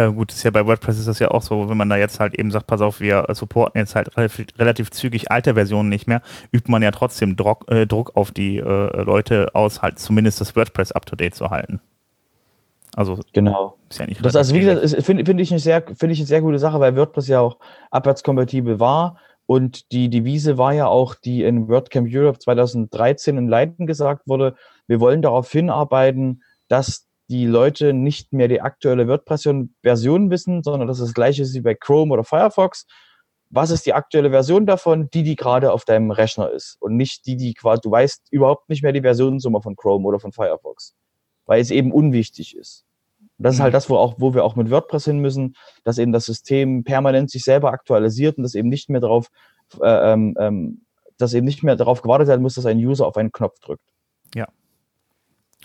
Äh, 0.00 0.12
gut, 0.12 0.32
ist 0.32 0.42
ja 0.44 0.50
bei 0.50 0.66
WordPress 0.66 0.98
ist 0.98 1.08
das 1.08 1.18
ja 1.18 1.30
auch 1.30 1.42
so, 1.42 1.68
wenn 1.68 1.76
man 1.76 1.88
da 1.88 1.96
jetzt 1.96 2.20
halt 2.20 2.34
eben 2.34 2.50
sagt, 2.50 2.66
pass 2.66 2.80
auf, 2.80 3.00
wir 3.00 3.26
supporten 3.32 3.78
jetzt 3.78 3.94
halt 3.94 4.16
relativ, 4.16 4.46
relativ 4.58 4.90
zügig 4.90 5.30
alte 5.30 5.54
Versionen 5.54 5.88
nicht 5.88 6.06
mehr, 6.06 6.22
übt 6.52 6.70
man 6.70 6.82
ja 6.82 6.90
trotzdem 6.90 7.36
Druck, 7.36 7.70
äh, 7.70 7.86
Druck 7.86 8.16
auf 8.16 8.30
die 8.30 8.58
äh, 8.58 9.02
Leute 9.02 9.48
aus, 9.54 9.82
halt 9.82 9.98
zumindest 9.98 10.40
das 10.40 10.56
WordPress 10.56 10.92
up 10.92 11.06
to 11.06 11.16
date 11.16 11.34
zu 11.34 11.50
halten. 11.50 11.80
Also 12.96 13.20
genau. 13.32 13.76
Ist 13.88 14.00
ja 14.00 14.06
nicht 14.06 14.24
das 14.24 14.34
also 14.34 14.54
wie 14.54 14.60
gesagt, 14.60 15.04
finde 15.04 15.24
find 15.24 15.40
ich, 15.40 15.50
eine 15.50 15.60
sehr, 15.60 15.82
find 15.82 16.12
ich 16.12 16.18
eine 16.18 16.26
sehr 16.26 16.40
gute 16.40 16.58
Sache, 16.58 16.80
weil 16.80 16.96
WordPress 16.96 17.28
ja 17.28 17.40
auch 17.40 17.58
abwärtskompatibel 17.90 18.80
war 18.80 19.18
und 19.46 19.92
die 19.92 20.08
Devise 20.08 20.58
war 20.58 20.72
ja 20.72 20.86
auch, 20.86 21.14
die 21.14 21.42
in 21.42 21.68
WordCamp 21.68 22.08
Europe 22.10 22.38
2013 22.38 23.36
in 23.36 23.48
Leiden 23.48 23.86
gesagt 23.86 24.26
wurde, 24.26 24.54
wir 24.86 25.00
wollen 25.00 25.22
darauf 25.22 25.50
hinarbeiten, 25.50 26.42
dass 26.68 27.09
die 27.30 27.46
Leute 27.46 27.92
nicht 27.92 28.32
mehr 28.32 28.48
die 28.48 28.60
aktuelle 28.60 29.06
WordPress-Version 29.06 30.30
wissen, 30.30 30.62
sondern 30.64 30.88
das 30.88 30.98
ist 30.98 31.06
das 31.06 31.14
gleiche 31.14 31.44
wie 31.44 31.60
bei 31.60 31.74
Chrome 31.74 32.12
oder 32.12 32.24
Firefox. 32.24 32.86
Was 33.50 33.70
ist 33.70 33.86
die 33.86 33.94
aktuelle 33.94 34.30
Version 34.30 34.66
davon? 34.66 35.08
Die, 35.10 35.22
die 35.22 35.36
gerade 35.36 35.72
auf 35.72 35.84
deinem 35.84 36.10
Rechner 36.10 36.50
ist. 36.50 36.76
Und 36.80 36.96
nicht 36.96 37.26
die, 37.26 37.36
die 37.36 37.54
quasi, 37.54 37.80
du 37.82 37.90
weißt 37.90 38.26
überhaupt 38.30 38.68
nicht 38.68 38.82
mehr 38.82 38.92
die 38.92 39.00
Versionsnummer 39.00 39.62
von 39.62 39.76
Chrome 39.76 40.06
oder 40.06 40.18
von 40.18 40.32
Firefox. 40.32 40.94
Weil 41.46 41.60
es 41.60 41.70
eben 41.70 41.92
unwichtig 41.92 42.56
ist. 42.56 42.84
Und 43.20 43.44
das 43.44 43.54
ist 43.54 43.60
halt 43.60 43.72
mhm. 43.72 43.74
das, 43.74 43.88
wo, 43.88 43.96
auch, 43.96 44.16
wo 44.18 44.34
wir 44.34 44.44
auch 44.44 44.56
mit 44.56 44.70
WordPress 44.70 45.04
hin 45.04 45.20
müssen, 45.20 45.54
dass 45.84 45.98
eben 45.98 46.12
das 46.12 46.26
System 46.26 46.82
permanent 46.82 47.30
sich 47.30 47.44
selber 47.44 47.72
aktualisiert 47.72 48.38
und 48.38 48.42
dass 48.42 48.54
eben 48.56 48.68
nicht 48.68 48.90
mehr 48.90 49.00
darauf, 49.00 49.28
äh, 49.80 50.12
ähm, 50.12 50.34
ähm 50.38 50.80
dass 51.16 51.34
eben 51.34 51.44
nicht 51.44 51.62
mehr 51.62 51.76
darauf 51.76 52.00
gewartet 52.02 52.28
werden 52.28 52.40
muss, 52.40 52.54
dass 52.54 52.64
ein 52.66 52.78
User 52.78 53.06
auf 53.06 53.16
einen 53.18 53.30
Knopf 53.30 53.58
drückt. 53.60 53.84
Ja, 54.34 54.46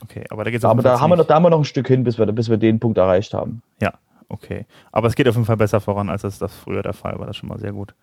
Okay, 0.02 0.26
aber 0.30 0.44
da 0.44 0.52
geht's 0.52 0.66
Aber 0.66 0.82
da 0.82 1.00
haben, 1.00 1.10
wir 1.10 1.16
noch, 1.16 1.26
da 1.26 1.36
haben 1.36 1.44
wir 1.44 1.50
noch 1.50 1.60
ein 1.60 1.66
Stück 1.66 1.88
hin, 1.88 2.04
bis 2.04 2.18
wir, 2.18 2.26
bis 2.28 2.50
wir 2.50 2.58
den 2.58 2.80
Punkt 2.80 2.98
erreicht 2.98 3.34
haben. 3.34 3.62
Ja, 3.82 3.94
okay. 4.30 4.66
Aber 4.92 5.08
es 5.08 5.16
geht 5.16 5.28
auf 5.28 5.36
jeden 5.36 5.46
Fall 5.46 5.58
besser 5.58 5.80
voran, 5.80 6.10
als 6.10 6.24
das, 6.24 6.38
das 6.38 6.54
früher 6.54 6.84
der 6.84 6.94
Fall 6.94 7.18
war. 7.18 7.28
Das 7.28 7.36
ist 7.36 7.40
schon 7.40 7.50
mal 7.50 7.60
sehr 7.60 7.72
gut. 7.72 7.94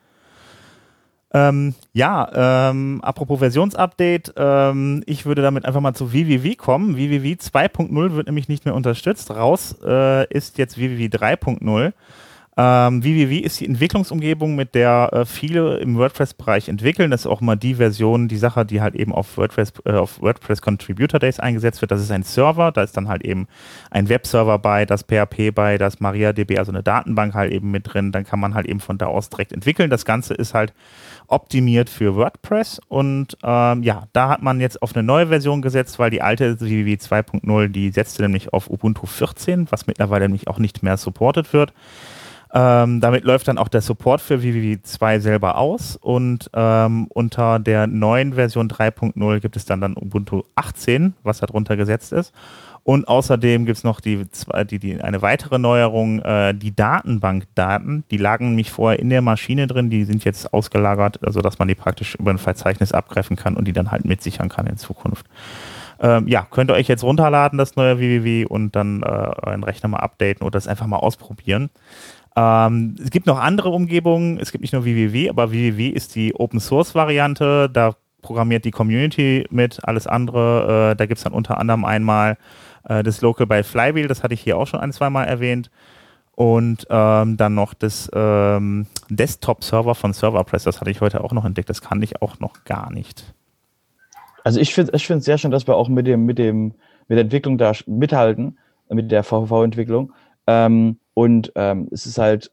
Ähm, 1.35 1.75
ja, 1.93 2.71
ähm, 2.71 3.01
apropos 3.03 3.39
Versionsupdate, 3.39 4.35
ähm, 4.37 5.03
ich 5.07 5.25
würde 5.25 5.41
damit 5.41 5.65
einfach 5.65 5.81
mal 5.81 5.95
zu 5.95 6.09
VVV 6.09 6.59
kommen. 6.59 6.95
VVV 6.95 7.41
2.0 7.41 8.15
wird 8.15 8.27
nämlich 8.27 8.49
nicht 8.49 8.67
mehr 8.67 8.75
unterstützt. 8.75 9.31
Raus 9.31 9.77
äh, 9.85 10.27
ist 10.29 10.59
jetzt 10.59 10.75
VVV 10.75 11.09
3.0. 11.09 11.93
Ähm, 12.55 13.03
VVV 13.03 13.45
ist 13.45 13.61
die 13.61 13.67
Entwicklungsumgebung, 13.67 14.55
mit 14.55 14.75
der 14.75 15.09
äh, 15.13 15.25
viele 15.25 15.79
im 15.79 15.97
WordPress-Bereich 15.97 16.69
entwickeln. 16.69 17.11
Das 17.11 17.23
ist 17.23 17.27
auch 17.27 17.41
mal 17.41 17.57
die 17.57 17.77
Version, 17.77 18.29
die 18.29 18.37
Sache, 18.37 18.67
die 18.67 18.83
halt 18.83 18.95
eben 18.95 19.13
auf 19.13 19.39
WordPress, 19.39 19.73
äh, 19.87 19.93
auf 19.93 20.21
WordPress 20.21 20.61
Contributor 20.61 21.19
Days 21.19 21.41
eingesetzt 21.41 21.81
wird. 21.81 21.93
Das 21.93 22.03
ist 22.03 22.11
ein 22.11 22.25
Server, 22.25 22.71
da 22.71 22.83
ist 22.83 22.95
dann 22.95 23.09
halt 23.09 23.25
eben 23.25 23.49
ein 23.91 24.11
Webserver 24.11 24.59
bei, 24.59 24.85
das 24.85 25.05
PHP 25.05 25.55
bei, 25.55 25.79
das 25.79 26.01
MariaDB, 26.01 26.59
also 26.59 26.73
eine 26.73 26.83
Datenbank 26.83 27.33
halt 27.33 27.53
eben 27.53 27.71
mit 27.71 27.95
drin. 27.95 28.13
Dann 28.13 28.25
kann 28.25 28.39
man 28.39 28.55
halt 28.55 28.67
eben 28.67 28.81
von 28.81 28.99
da 28.99 29.07
aus 29.07 29.31
direkt 29.31 29.53
entwickeln. 29.53 29.89
Das 29.89 30.05
Ganze 30.05 30.35
ist 30.35 30.53
halt 30.53 30.75
optimiert 31.29 31.89
für 31.89 32.17
WordPress 32.17 32.83
und 32.89 33.39
ähm, 33.43 33.83
ja, 33.83 34.03
da 34.13 34.29
hat 34.29 34.43
man 34.43 34.61
jetzt 34.61 34.83
auf 34.83 34.95
eine 34.95 35.03
neue 35.03 35.29
Version 35.29 35.63
gesetzt, 35.63 35.99
weil 35.99 36.11
die 36.11 36.21
alte 36.21 36.59
VVV 36.59 37.01
2.0, 37.01 37.69
die 37.69 37.91
setzte 37.91 38.21
nämlich 38.21 38.53
auf 38.53 38.69
Ubuntu 38.69 39.07
14, 39.07 39.69
was 39.71 39.87
mittlerweile 39.87 40.27
nämlich 40.27 40.49
auch 40.49 40.59
nicht 40.59 40.83
mehr 40.83 40.99
supported 40.99 41.55
wird. 41.55 41.73
Ähm, 42.55 43.01
damit 43.01 43.25
läuft 43.25 43.49
dann 43.49 43.57
auch 43.57 43.69
der 43.69 43.81
Support 43.81 44.21
für 44.21 44.41
VVV 44.41 44.83
2 44.83 45.21
selber 45.21 45.57
aus 45.57 45.97
und 45.97 46.51
ähm, 46.53 47.07
unter 47.09 47.59
der 47.59 47.87
neuen 47.87 48.35
Version 48.35 48.69
3.0 48.69 49.41
gibt 49.41 49.57
es 49.57 49.65
dann, 49.65 49.81
dann 49.81 49.97
Ubuntu 49.97 50.43
18, 50.55 51.15
was 51.23 51.39
darunter 51.39 51.77
gesetzt 51.77 52.13
ist. 52.13 52.35
Und 52.85 53.07
außerdem 53.07 53.65
gibt 53.65 53.79
es 53.79 53.85
noch 53.85 54.01
die, 54.01 54.27
die, 54.69 54.79
die, 54.79 55.01
eine 55.01 55.23
weitere 55.23 55.59
Neuerung, 55.59 56.21
äh, 56.21 56.53
die 56.53 56.75
Datenbankdaten. 56.75 58.05
Die 58.11 58.17
lagen 58.17 58.49
nämlich 58.49 58.73
vorher 58.73 58.99
in 58.99 59.09
der 59.09 59.23
Maschine 59.23 59.69
drin, 59.69 59.89
die 59.89 60.05
sind 60.05 60.25
jetzt 60.25 60.53
ausgelagert, 60.53 61.25
also 61.25 61.41
dass 61.41 61.59
man 61.59 61.69
die 61.69 61.77
praktisch 61.77 62.17
über 62.17 62.33
ein 62.33 62.39
Verzeichnis 62.39 62.93
abgreifen 62.93 63.37
kann 63.37 63.57
und 63.57 63.67
die 63.67 63.73
dann 63.73 63.93
halt 63.93 64.05
mitsichern 64.05 64.49
kann 64.49 64.67
in 64.67 64.77
Zukunft. 64.77 65.27
Ähm, 66.01 66.27
ja, 66.27 66.45
könnt 66.51 66.71
ihr 66.71 66.75
euch 66.75 66.89
jetzt 66.89 67.05
runterladen, 67.05 67.57
das 67.57 67.77
neue 67.77 68.01
WWW, 68.01 68.45
und 68.47 68.75
dann 68.75 69.03
äh, 69.03 69.07
euren 69.07 69.63
Rechner 69.63 69.89
mal 69.89 70.01
updaten 70.01 70.45
oder 70.45 70.57
das 70.57 70.67
einfach 70.67 70.89
mal 70.89 70.97
ausprobieren. 70.97 71.71
Ähm, 72.37 72.97
es 73.03 73.11
gibt 73.11 73.27
noch 73.27 73.39
andere 73.39 73.71
Umgebungen. 73.71 74.39
Es 74.39 74.53
gibt 74.53 74.63
nicht 74.63 74.73
nur 74.73 74.85
WWW, 74.85 75.29
aber 75.29 75.53
WWW 75.53 75.89
ist 75.89 76.15
die 76.15 76.35
Open 76.35 76.61
Source 76.61 76.95
Variante. 76.95 77.69
Da 77.71 77.95
programmiert 78.23 78.65
die 78.65 78.71
Community 78.71 79.47
mit, 79.51 79.85
alles 79.85 80.07
andere. 80.07 80.93
Äh, 80.93 80.97
da 80.97 81.07
gibt 81.07 81.19
es 81.19 81.25
dann 81.25 81.33
unter 81.33 81.59
anderem 81.59 81.85
einmal 81.85 82.39
äh, 82.85 83.03
das 83.03 83.21
Local 83.21 83.47
by 83.47 83.63
Flywheel, 83.63 84.09
das 84.09 84.23
hatte 84.23 84.35
ich 84.35 84.41
hier 84.41 84.57
auch 84.57 84.67
schon 84.67 84.81
ein, 84.81 84.93
zwei 84.93 85.11
Mal 85.11 85.25
erwähnt. 85.25 85.71
Und 86.35 86.87
ähm, 86.89 87.37
dann 87.37 87.55
noch 87.55 87.75
das 87.75 88.11
ähm, 88.15 88.87
Desktop-Server 89.11 89.95
von 89.95 90.15
Serverpress, 90.15 90.65
das 90.65 90.81
hatte 90.81 90.91
ich 90.91 91.03
heute 91.03 91.23
auch 91.23 91.33
noch 91.33 91.45
entdeckt. 91.45 91.69
Das 91.69 91.83
kann 91.83 92.01
ich 92.01 92.23
auch 92.23 92.41
noch 92.41 92.65
gar 92.65 92.91
nicht. 92.91 93.35
Also 94.43 94.59
ich 94.59 94.75
finde 94.75 94.93
es 94.95 95.03
ich 95.03 95.25
sehr 95.25 95.39
schön, 95.39 95.51
dass 95.51 95.67
wir 95.67 95.77
auch 95.77 95.89
mit 95.89 96.07
dem, 96.07 96.25
mit 96.25 96.39
dem, 96.39 96.75
mit 97.07 97.17
der 97.17 97.21
Entwicklung 97.21 97.59
da 97.59 97.73
mithalten, 97.87 98.59
mit 98.89 99.11
der 99.11 99.25
VVV-Entwicklung. 99.25 100.13
Ähm, 100.47 100.99
und 101.15 101.53
ähm, 101.55 101.89
es 101.91 102.07
ist 102.07 102.19
halt, 102.19 102.51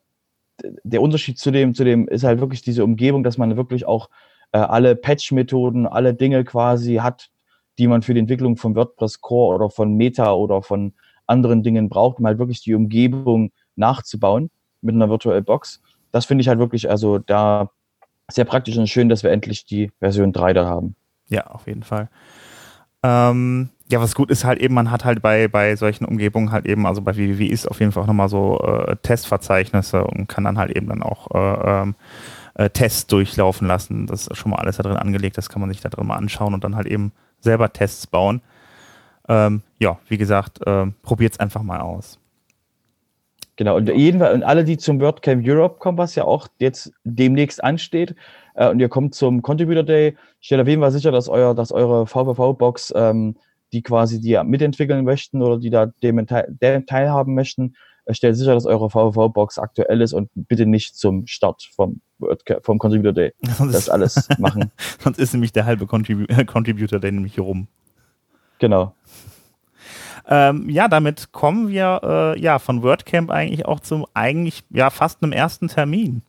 der 0.83 1.01
Unterschied 1.01 1.37
zu 1.37 1.51
dem, 1.51 1.73
zu 1.73 1.83
dem 1.83 2.07
ist 2.07 2.23
halt 2.23 2.39
wirklich 2.41 2.61
diese 2.61 2.83
Umgebung, 2.83 3.23
dass 3.23 3.37
man 3.37 3.55
wirklich 3.57 3.85
auch 3.85 4.09
äh, 4.51 4.57
alle 4.57 4.95
Patch-Methoden, 4.95 5.87
alle 5.87 6.13
Dinge 6.13 6.43
quasi 6.43 6.95
hat, 6.95 7.29
die 7.77 7.87
man 7.87 8.01
für 8.01 8.13
die 8.13 8.19
Entwicklung 8.19 8.57
von 8.57 8.75
WordPress 8.75 9.21
Core 9.21 9.55
oder 9.55 9.69
von 9.69 9.93
Meta 9.95 10.33
oder 10.33 10.61
von 10.61 10.93
anderen 11.27 11.63
Dingen 11.63 11.87
braucht, 11.87 12.19
um 12.19 12.25
halt 12.25 12.39
wirklich 12.39 12.61
die 12.61 12.73
Umgebung 12.73 13.51
nachzubauen 13.75 14.49
mit 14.81 14.95
einer 14.95 15.09
Virtual 15.09 15.41
Box. 15.41 15.81
Das 16.11 16.25
finde 16.25 16.41
ich 16.41 16.47
halt 16.47 16.59
wirklich, 16.59 16.89
also 16.89 17.19
da 17.19 17.69
sehr 18.29 18.45
praktisch 18.45 18.77
und 18.77 18.87
schön, 18.87 19.09
dass 19.09 19.23
wir 19.23 19.31
endlich 19.31 19.65
die 19.65 19.91
Version 19.99 20.33
3 20.33 20.53
da 20.53 20.65
haben. 20.65 20.95
Ja, 21.29 21.47
auf 21.47 21.67
jeden 21.67 21.83
Fall. 21.83 22.09
Ähm, 23.03 23.69
ja, 23.89 23.99
was 23.99 24.13
gut 24.13 24.29
ist 24.29 24.45
halt 24.45 24.59
eben, 24.59 24.75
man 24.75 24.91
hat 24.91 25.03
halt 25.03 25.21
bei, 25.21 25.47
bei 25.47 25.75
solchen 25.75 26.05
Umgebungen 26.05 26.51
halt 26.51 26.67
eben, 26.67 26.85
also 26.85 27.01
bei 27.01 27.17
WWW 27.17 27.45
ist 27.47 27.67
auf 27.67 27.79
jeden 27.79 27.91
Fall 27.91 28.03
auch 28.03 28.07
nochmal 28.07 28.29
so 28.29 28.59
äh, 28.59 28.95
Testverzeichnisse 28.97 30.03
und 30.03 30.27
kann 30.27 30.43
dann 30.43 30.59
halt 30.59 30.75
eben 30.75 30.87
dann 30.87 31.01
auch 31.01 31.27
äh, 31.33 31.81
ähm, 31.81 31.95
äh, 32.53 32.69
Tests 32.69 33.07
durchlaufen 33.07 33.67
lassen. 33.67 34.05
Das 34.05 34.27
ist 34.27 34.37
schon 34.37 34.51
mal 34.51 34.57
alles 34.57 34.77
da 34.77 34.83
drin 34.83 34.97
angelegt, 34.97 35.37
das 35.37 35.49
kann 35.49 35.59
man 35.59 35.71
sich 35.71 35.81
da 35.81 35.89
drin 35.89 36.05
mal 36.05 36.17
anschauen 36.17 36.53
und 36.53 36.63
dann 36.63 36.75
halt 36.75 36.85
eben 36.85 37.11
selber 37.39 37.73
Tests 37.73 38.05
bauen. 38.05 38.41
Ähm, 39.27 39.63
ja, 39.79 39.97
wie 40.07 40.17
gesagt, 40.17 40.65
äh, 40.67 40.85
probiert 41.01 41.33
es 41.33 41.39
einfach 41.39 41.63
mal 41.63 41.79
aus. 41.79 42.19
Genau, 43.55 43.75
und 43.75 43.89
jedenfalls, 43.89 44.35
und 44.35 44.43
alle, 44.43 44.63
die 44.63 44.77
zum 44.77 45.01
WordCamp 45.01 45.45
Europe 45.45 45.79
kommen, 45.79 45.97
was 45.97 46.15
ja 46.15 46.23
auch 46.25 46.47
jetzt 46.59 46.93
demnächst 47.03 47.63
ansteht, 47.63 48.15
äh, 48.53 48.69
und 48.69 48.79
ihr 48.79 48.87
kommt 48.87 49.15
zum 49.15 49.41
Contributor 49.41 49.83
Day, 49.83 50.15
stellt 50.41 50.61
auf 50.61 50.67
jeden 50.67 50.81
Fall 50.81 50.91
sicher, 50.91 51.11
dass, 51.11 51.27
euer, 51.27 51.55
dass 51.55 51.71
eure 51.71 52.05
VVV-Box 52.05 52.93
ähm, 52.95 53.35
die 53.71 53.81
quasi 53.81 54.19
die 54.19 54.39
mitentwickeln 54.43 55.05
möchten 55.05 55.41
oder 55.41 55.57
die 55.59 55.69
da 55.69 55.87
dem 55.87 56.25
teil, 56.27 56.55
teilhaben 56.85 57.35
möchten, 57.35 57.75
äh, 58.05 58.13
stellt 58.13 58.35
sicher, 58.35 58.53
dass 58.53 58.65
eure 58.65 58.89
VVV-Box 58.89 59.59
aktuell 59.59 60.01
ist 60.01 60.13
und 60.13 60.29
bitte 60.33 60.65
nicht 60.65 60.95
zum 60.95 61.27
Start 61.27 61.69
vom, 61.75 62.01
vom 62.61 62.79
Contributor 62.79 63.13
Day 63.13 63.33
sonst 63.57 63.73
das 63.73 63.89
alles 63.89 64.27
machen. 64.39 64.71
sonst 64.99 65.19
ist 65.19 65.33
nämlich 65.33 65.51
der 65.51 65.65
halbe 65.65 65.85
Contribu 65.87 66.25
Contributor 66.45 66.99
Day 66.99 67.11
nämlich 67.11 67.35
hier 67.35 67.43
rum. 67.43 67.67
Genau. 68.59 68.93
Ähm, 70.27 70.69
ja, 70.69 70.87
damit 70.87 71.31
kommen 71.31 71.69
wir 71.69 72.01
äh, 72.03 72.39
ja 72.39 72.59
von 72.59 72.83
WordCamp 72.83 73.31
eigentlich 73.31 73.65
auch 73.65 73.79
zum 73.79 74.05
eigentlich 74.13 74.63
ja 74.69 74.89
fast 74.89 75.23
einem 75.23 75.31
ersten 75.31 75.69
Termin. 75.69 76.21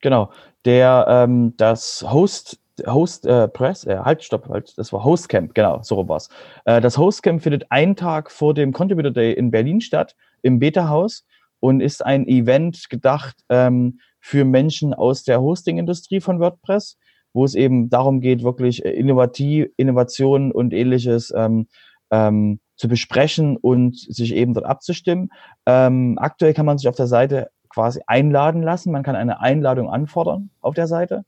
Genau, 0.00 0.30
der 0.64 1.06
ähm, 1.08 1.54
das 1.56 2.04
Host 2.06 2.58
Host 2.86 3.26
äh, 3.26 3.48
Press, 3.48 3.84
äh, 3.86 3.98
halt, 3.98 4.22
stopp, 4.22 4.48
halt, 4.48 4.76
das 4.76 4.92
war 4.92 5.04
Hostcamp, 5.04 5.54
genau, 5.54 5.80
so 5.82 6.08
war's. 6.08 6.28
Äh, 6.64 6.80
das 6.80 6.98
Hostcamp 6.98 7.42
findet 7.42 7.70
einen 7.70 7.96
Tag 7.96 8.30
vor 8.30 8.54
dem 8.54 8.72
Contributor 8.72 9.12
Day 9.12 9.32
in 9.32 9.50
Berlin 9.50 9.80
statt, 9.80 10.14
im 10.42 10.58
Beta-Haus 10.58 11.24
und 11.60 11.80
ist 11.80 12.04
ein 12.04 12.26
Event 12.26 12.90
gedacht 12.90 13.36
ähm, 13.48 14.00
für 14.20 14.44
Menschen 14.44 14.94
aus 14.94 15.24
der 15.24 15.40
Hosting-Industrie 15.40 16.20
von 16.20 16.40
WordPress, 16.40 16.98
wo 17.32 17.44
es 17.44 17.54
eben 17.54 17.88
darum 17.88 18.20
geht, 18.20 18.42
wirklich 18.42 18.84
äh, 18.84 18.90
innovativ, 18.90 19.68
Innovationen 19.76 20.52
und 20.52 20.72
ähnliches 20.72 21.32
ähm, 21.36 21.68
ähm, 22.10 22.60
zu 22.76 22.88
besprechen 22.88 23.56
und 23.56 23.96
sich 23.96 24.34
eben 24.34 24.54
dort 24.54 24.66
abzustimmen. 24.66 25.30
Ähm, 25.66 26.18
aktuell 26.18 26.54
kann 26.54 26.66
man 26.66 26.78
sich 26.78 26.88
auf 26.88 26.96
der 26.96 27.06
Seite 27.06 27.50
quasi 27.68 28.00
einladen 28.06 28.62
lassen. 28.62 28.92
Man 28.92 29.02
kann 29.02 29.16
eine 29.16 29.40
Einladung 29.40 29.88
anfordern 29.88 30.50
auf 30.60 30.74
der 30.74 30.86
Seite 30.86 31.24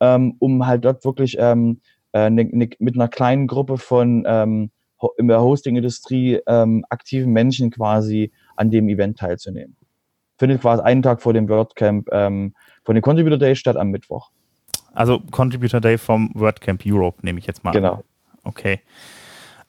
ähm, 0.00 0.36
um 0.38 0.66
halt 0.66 0.84
dort 0.84 1.04
wirklich 1.04 1.36
ähm, 1.38 1.80
äh, 2.12 2.30
ne, 2.30 2.44
ne, 2.44 2.70
mit 2.78 2.94
einer 2.94 3.08
kleinen 3.08 3.46
Gruppe 3.46 3.78
von 3.78 4.24
ähm, 4.26 4.70
in 5.18 5.28
der 5.28 5.40
Hosting-Industrie 5.40 6.40
ähm, 6.46 6.84
aktiven 6.88 7.32
Menschen 7.32 7.70
quasi 7.70 8.32
an 8.56 8.70
dem 8.70 8.88
Event 8.88 9.18
teilzunehmen. 9.18 9.76
Findet 10.38 10.62
quasi 10.62 10.82
einen 10.82 11.02
Tag 11.02 11.22
vor 11.22 11.32
dem 11.32 11.48
WordCamp 11.48 12.08
ähm, 12.12 12.54
von 12.84 12.94
dem 12.94 13.02
Contributor 13.02 13.38
Day 13.38 13.56
statt 13.56 13.76
am 13.76 13.90
Mittwoch. 13.90 14.30
Also 14.94 15.20
Contributor 15.30 15.80
Day 15.80 15.98
vom 15.98 16.30
WordCamp 16.34 16.82
Europe, 16.86 17.18
nehme 17.22 17.38
ich 17.38 17.46
jetzt 17.46 17.64
mal 17.64 17.72
genau. 17.72 17.94
an. 17.94 18.02
Okay. 18.44 18.80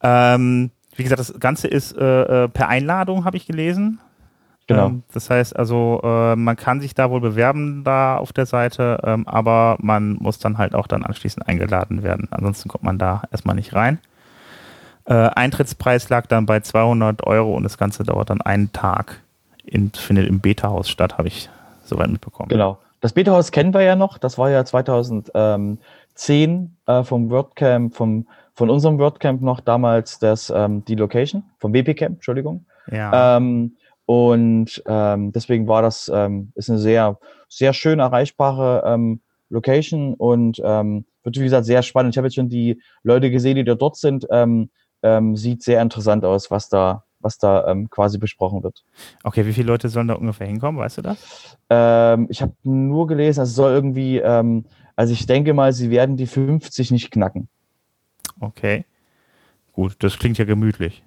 Ähm, 0.01 0.71
wie 0.95 1.03
gesagt, 1.03 1.19
das 1.19 1.37
Ganze 1.39 1.67
ist 1.67 1.97
äh, 1.97 2.45
äh 2.45 2.47
per 2.47 2.69
Einladung, 2.69 3.25
habe 3.25 3.37
ich 3.37 3.45
gelesen. 3.45 3.99
Genau. 4.67 4.87
Ähm, 4.87 5.03
das 5.13 5.29
heißt 5.29 5.55
also, 5.55 6.01
äh, 6.03 6.35
man 6.35 6.55
kann 6.57 6.81
sich 6.81 6.93
da 6.93 7.09
wohl 7.09 7.21
bewerben 7.21 7.83
da 7.85 8.17
auf 8.17 8.33
der 8.33 8.45
Seite, 8.45 8.99
ähm, 9.03 9.27
aber 9.27 9.77
man 9.79 10.13
muss 10.19 10.39
dann 10.39 10.57
halt 10.57 10.75
auch 10.75 10.87
dann 10.87 11.03
anschließend 11.03 11.47
eingeladen 11.47 12.03
werden. 12.03 12.27
Ansonsten 12.31 12.67
kommt 12.67 12.83
man 12.83 12.97
da 12.97 13.23
erstmal 13.31 13.55
nicht 13.55 13.73
rein. 13.73 13.99
Äh, 15.05 15.13
Eintrittspreis 15.13 16.09
lag 16.09 16.27
dann 16.27 16.45
bei 16.45 16.59
200 16.59 17.25
Euro 17.25 17.55
und 17.55 17.63
das 17.63 17.77
Ganze 17.77 18.03
dauert 18.03 18.29
dann 18.29 18.41
einen 18.41 18.73
Tag. 18.73 19.21
In, 19.63 19.91
findet 19.91 20.27
im 20.27 20.39
Beta-Haus 20.39 20.89
statt, 20.89 21.17
habe 21.17 21.29
ich 21.29 21.49
soweit 21.83 22.09
mitbekommen. 22.09 22.49
Genau. 22.49 22.77
Das 22.99 23.13
Beta-Haus 23.13 23.51
kennen 23.51 23.73
wir 23.73 23.81
ja 23.81 23.95
noch. 23.95 24.17
Das 24.17 24.37
war 24.37 24.49
ja 24.49 24.65
2010 24.65 25.79
äh, 26.87 27.03
vom 27.03 27.29
WordCamp, 27.29 27.95
vom, 27.95 28.27
von 28.53 28.69
unserem 28.69 28.97
WordCamp 28.97 29.41
noch 29.41 29.61
damals 29.61 30.19
das, 30.19 30.49
ähm, 30.49 30.83
die 30.85 30.95
Location, 30.95 31.43
vom 31.59 31.73
WP-Camp, 31.73 32.15
Entschuldigung. 32.15 32.65
Ja. 32.91 33.37
Ähm, 33.37 33.73
und 34.07 34.81
ähm, 34.85 35.33
deswegen 35.33 35.67
war 35.67 35.81
das 35.81 36.09
ähm, 36.13 36.53
ist 36.55 36.69
eine 36.69 36.79
sehr, 36.79 37.19
sehr 37.49 37.73
schön 37.73 37.99
erreichbare 37.99 38.81
ähm, 38.85 39.19
Location 39.49 40.13
und 40.13 40.61
ähm, 40.63 41.05
wird, 41.23 41.37
wie 41.37 41.43
gesagt, 41.43 41.65
sehr 41.65 41.83
spannend. 41.83 42.13
Ich 42.13 42.17
habe 42.17 42.27
jetzt 42.27 42.35
schon 42.35 42.47
die 42.47 42.81
Leute 43.03 43.29
gesehen, 43.29 43.57
die 43.57 43.65
da 43.65 43.75
dort 43.75 43.97
sind. 43.97 44.25
Ähm, 44.31 44.69
ähm, 45.03 45.35
sieht 45.35 45.61
sehr 45.61 45.81
interessant 45.81 46.23
aus, 46.23 46.49
was 46.49 46.69
da, 46.69 47.03
was 47.19 47.37
da 47.37 47.67
ähm, 47.67 47.89
quasi 47.89 48.17
besprochen 48.17 48.63
wird. 48.63 48.85
Okay, 49.25 49.45
wie 49.45 49.51
viele 49.51 49.67
Leute 49.67 49.89
sollen 49.89 50.07
da 50.07 50.13
ungefähr 50.13 50.47
hinkommen, 50.47 50.79
weißt 50.79 50.99
du 50.99 51.01
das? 51.01 51.57
Ähm, 51.69 52.27
ich 52.29 52.41
habe 52.41 52.53
nur 52.63 53.07
gelesen, 53.07 53.43
es 53.43 53.55
soll 53.55 53.73
irgendwie, 53.73 54.19
ähm, 54.19 54.63
also 54.95 55.11
ich 55.11 55.25
denke 55.25 55.53
mal, 55.53 55.73
sie 55.73 55.89
werden 55.89 56.15
die 56.15 56.27
50 56.27 56.91
nicht 56.91 57.11
knacken. 57.11 57.49
Okay. 58.39 58.85
Gut, 59.73 59.97
das 59.99 60.17
klingt 60.17 60.37
ja 60.37 60.45
gemütlich. 60.45 61.03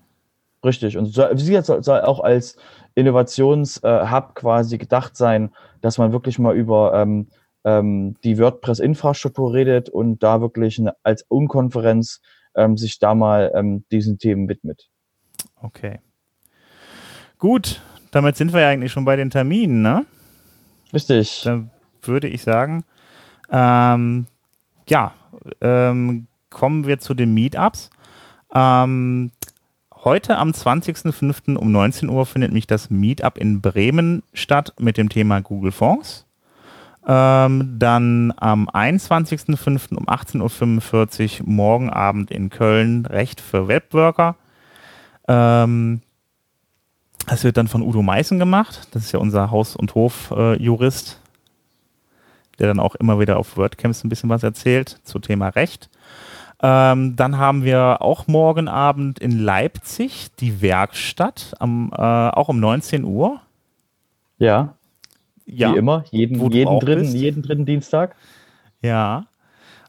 Richtig. 0.64 0.96
Und 0.96 1.06
soll, 1.06 1.36
sie 1.38 1.60
soll, 1.62 1.82
soll 1.82 2.00
auch 2.02 2.20
als 2.20 2.56
Innovationshub 2.94 3.84
äh, 3.84 4.22
quasi 4.34 4.78
gedacht 4.78 5.16
sein, 5.16 5.50
dass 5.80 5.98
man 5.98 6.12
wirklich 6.12 6.38
mal 6.38 6.54
über 6.54 6.94
ähm, 6.94 7.28
ähm, 7.64 8.16
die 8.24 8.38
WordPress-Infrastruktur 8.38 9.52
redet 9.52 9.88
und 9.88 10.22
da 10.22 10.40
wirklich 10.40 10.78
eine, 10.78 10.94
als 11.02 11.24
Unkonferenz 11.28 12.20
ähm, 12.54 12.76
sich 12.76 12.98
da 12.98 13.14
mal 13.14 13.52
ähm, 13.54 13.84
diesen 13.90 14.18
Themen 14.18 14.48
widmet. 14.48 14.88
Okay. 15.62 16.00
Gut, 17.38 17.80
damit 18.10 18.36
sind 18.36 18.52
wir 18.52 18.60
ja 18.60 18.68
eigentlich 18.68 18.92
schon 18.92 19.04
bei 19.04 19.16
den 19.16 19.30
Terminen, 19.30 19.82
ne? 19.82 20.04
Richtig. 20.92 21.42
Dann 21.44 21.70
würde 22.02 22.28
ich 22.28 22.42
sagen, 22.42 22.84
ähm, 23.50 24.26
ja, 24.88 25.14
ähm, 25.60 26.26
kommen 26.50 26.86
wir 26.86 26.98
zu 26.98 27.14
den 27.14 27.32
Meetups. 27.32 27.90
Ähm, 28.54 29.30
heute 30.04 30.38
am 30.38 30.50
20.05. 30.50 31.56
um 31.56 31.72
19 31.72 32.08
Uhr 32.08 32.26
findet 32.26 32.52
mich 32.52 32.66
das 32.66 32.90
Meetup 32.90 33.38
in 33.38 33.60
Bremen 33.60 34.22
statt 34.32 34.72
mit 34.78 34.96
dem 34.96 35.08
Thema 35.08 35.40
Google 35.40 35.72
Fonds. 35.72 36.26
Ähm, 37.06 37.76
dann 37.78 38.32
am 38.36 38.68
21.05. 38.68 39.96
um 39.96 40.06
18.45 40.06 41.40
Uhr 41.40 41.48
morgen 41.48 41.90
Abend 41.90 42.30
in 42.30 42.50
Köln 42.50 43.06
Recht 43.06 43.40
für 43.40 43.68
Webworker. 43.68 44.36
Ähm, 45.28 46.02
das 47.26 47.44
wird 47.44 47.56
dann 47.56 47.68
von 47.68 47.82
Udo 47.82 48.02
Meißen 48.02 48.38
gemacht. 48.38 48.88
Das 48.92 49.04
ist 49.04 49.12
ja 49.12 49.18
unser 49.18 49.50
Haus- 49.50 49.76
und 49.76 49.94
Hof-Jurist, 49.94 51.20
äh, 51.20 52.56
der 52.58 52.68
dann 52.68 52.80
auch 52.80 52.94
immer 52.96 53.18
wieder 53.18 53.38
auf 53.38 53.56
WordCamps 53.56 54.04
ein 54.04 54.08
bisschen 54.08 54.30
was 54.30 54.42
erzählt 54.42 55.00
zu 55.04 55.18
Thema 55.18 55.48
Recht. 55.48 55.88
Ähm, 56.62 57.16
dann 57.16 57.38
haben 57.38 57.64
wir 57.64 58.02
auch 58.02 58.26
morgen 58.26 58.68
Abend 58.68 59.18
in 59.18 59.38
Leipzig 59.38 60.28
die 60.40 60.60
Werkstatt, 60.60 61.54
am, 61.58 61.90
äh, 61.92 62.00
auch 62.00 62.48
um 62.48 62.60
19 62.60 63.04
Uhr. 63.04 63.40
Ja. 64.38 64.74
Ja. 65.46 65.72
Wie 65.72 65.78
immer, 65.78 66.04
jeden, 66.10 66.50
jeden, 66.50 66.80
dritten, 66.80 67.16
jeden 67.16 67.42
dritten 67.42 67.66
Dienstag. 67.66 68.14
Ja. 68.82 69.26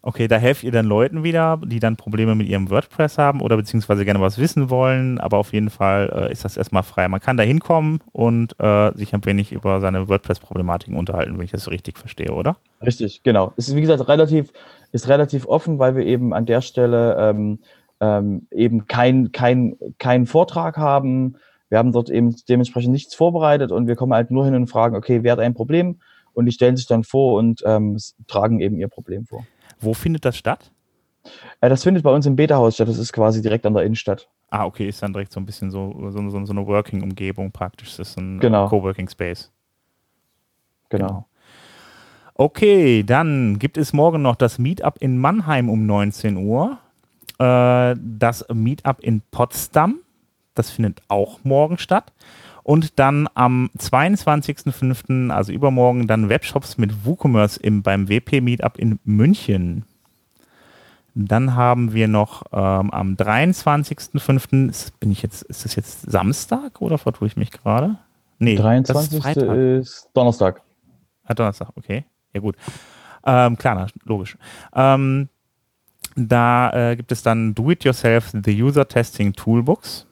Okay, 0.04 0.28
da 0.28 0.38
helft 0.38 0.64
ihr 0.64 0.72
dann 0.72 0.88
Leuten 0.88 1.24
wieder, 1.24 1.60
die 1.64 1.80
dann 1.80 1.96
Probleme 1.96 2.34
mit 2.34 2.48
ihrem 2.48 2.72
WordPress 2.72 3.20
haben 3.20 3.40
oder 3.40 3.56
beziehungsweise 3.56 4.04
gerne 4.04 4.20
was 4.20 4.40
wissen 4.40 4.72
wollen, 4.72 5.20
aber 5.20 5.38
auf 5.38 5.54
jeden 5.54 5.70
Fall 5.70 6.12
äh, 6.12 6.32
ist 6.32 6.44
das 6.44 6.58
erstmal 6.58 6.82
frei. 6.82 7.08
Man 7.08 7.20
kann 7.20 7.38
da 7.38 7.44
hinkommen 7.44 8.00
und 8.12 8.60
äh, 8.60 8.92
sich 8.98 9.14
ein 9.14 9.24
wenig 9.26 9.52
über 9.52 9.80
seine 9.80 10.10
WordPress-Problematiken 10.10 10.98
unterhalten, 10.98 11.38
wenn 11.38 11.46
ich 11.46 11.52
das 11.52 11.70
richtig 11.70 12.00
verstehe, 12.00 12.32
oder? 12.32 12.58
Richtig, 12.84 13.22
genau. 13.22 13.54
Es 13.58 13.68
ist 13.68 13.76
wie 13.76 13.82
gesagt 13.82 14.08
relativ, 14.08 14.52
ist 14.92 15.08
relativ 15.08 15.46
offen, 15.46 15.78
weil 15.78 15.96
wir 15.96 16.04
eben 16.04 16.34
an 16.34 16.48
der 16.48 16.62
Stelle 16.62 17.18
ähm, 17.20 17.60
ähm, 18.00 18.48
eben 18.50 18.88
keinen 18.88 19.32
kein, 19.32 19.76
kein 20.00 20.26
Vortrag 20.26 20.78
haben, 20.78 21.36
wir 21.70 21.78
haben 21.78 21.92
dort 21.92 22.10
eben 22.10 22.36
dementsprechend 22.50 22.92
nichts 22.92 23.14
vorbereitet 23.14 23.72
und 23.72 23.88
wir 23.88 23.96
kommen 23.96 24.14
halt 24.14 24.32
nur 24.32 24.46
hin 24.46 24.56
und 24.56 24.66
fragen, 24.66 24.96
okay, 24.96 25.22
wer 25.22 25.34
hat 25.34 25.40
ein 25.40 25.54
Problem? 25.54 26.00
Und 26.34 26.46
die 26.46 26.52
stellen 26.52 26.76
sich 26.76 26.88
dann 26.88 27.04
vor 27.04 27.38
und 27.38 27.62
ähm, 27.66 27.98
tragen 28.28 28.62
eben 28.62 28.78
ihr 28.78 28.88
Problem 28.88 29.26
vor. 29.26 29.46
Wo 29.82 29.94
findet 29.94 30.26
das 30.26 30.38
statt? 30.38 30.72
Äh, 31.60 31.70
das 31.70 31.84
findet 31.84 32.04
bei 32.04 32.12
uns 32.12 32.26
im 32.26 32.36
Beta-Haus 32.36 32.76
statt. 32.76 32.88
Das 32.88 32.98
ist 32.98 33.12
quasi 33.14 33.42
direkt 33.42 33.66
an 33.66 33.74
der 33.74 33.84
Innenstadt. 33.84 34.28
Ah, 34.50 34.66
okay, 34.66 34.88
ist 34.88 35.02
dann 35.02 35.14
direkt 35.14 35.32
so 35.32 35.40
ein 35.40 35.46
bisschen 35.46 35.72
so, 35.72 35.96
so, 36.10 36.30
so, 36.30 36.46
so 36.46 36.54
eine 36.54 36.66
Working-Umgebung 36.66 37.52
praktisch. 37.52 37.96
Das 37.98 38.10
ist 38.10 38.18
ein 38.18 38.40
genau. 38.40 38.68
Coworking-Space. 38.68 39.52
Genau. 40.90 41.08
genau. 41.08 41.26
Okay, 42.36 43.04
dann 43.04 43.60
gibt 43.60 43.78
es 43.78 43.94
morgen 43.94 44.22
noch 44.22 44.36
das 44.36 44.58
Meetup 44.58 44.98
in 45.00 45.18
Mannheim 45.18 45.70
um 45.70 45.86
19 45.86 46.38
Uhr. 46.38 46.78
Äh, 47.40 47.96
das 48.00 48.46
Meetup 48.50 49.00
in 49.02 49.22
Potsdam 49.32 50.00
das 50.56 50.70
findet 50.70 51.02
auch 51.08 51.40
morgen 51.44 51.78
statt. 51.78 52.12
Und 52.64 53.00
dann 53.00 53.28
am 53.34 53.70
22.05., 53.78 55.32
also 55.32 55.52
übermorgen, 55.52 56.08
dann 56.08 56.30
Webshops 56.30 56.78
mit 56.78 57.06
WooCommerce 57.06 57.58
im, 57.58 57.82
beim 57.82 58.08
WP 58.08 58.42
Meetup 58.42 58.78
in 58.78 59.00
München. 59.04 59.86
Dann 61.14 61.56
haben 61.56 61.94
wir 61.94 62.08
noch 62.08 62.44
ähm, 62.54 62.92
am 62.92 63.16
23.05. 63.16 64.92
bin 65.00 65.12
ich 65.12 65.22
jetzt, 65.22 65.42
ist 65.44 65.66
das 65.66 65.76
jetzt 65.76 66.10
Samstag 66.10 66.82
oder 66.82 66.98
vertue 66.98 67.28
ich 67.28 67.36
mich 67.36 67.52
gerade? 67.52 67.98
Nee, 68.40 68.56
23. 68.56 69.26
Ist, 69.26 69.38
ist, 69.38 70.10
Donnerstag. 70.14 70.62
Ah, 71.26 71.34
Donnerstag, 71.34 71.70
okay. 71.76 72.06
Ja, 72.34 72.40
gut. 72.40 72.56
Ähm, 73.26 73.58
klar, 73.58 73.88
logisch. 74.06 74.38
Ähm, 74.74 75.30
da 76.16 76.92
äh, 76.92 76.96
gibt 76.96 77.12
es 77.12 77.24
dann 77.24 77.54
Do-It-Yourself 77.54 78.32
The 78.44 78.64
User 78.64 78.88
Testing 78.88 79.34
Toolbox 79.34 80.08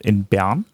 in 0.00 0.24
Bern 0.24 0.64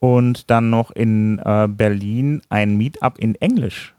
und 0.00 0.50
dann 0.50 0.70
noch 0.70 0.90
in 0.90 1.38
äh, 1.44 1.68
Berlin 1.68 2.42
ein 2.48 2.76
Meetup 2.76 3.18
in 3.18 3.34
Englisch. 3.36 3.94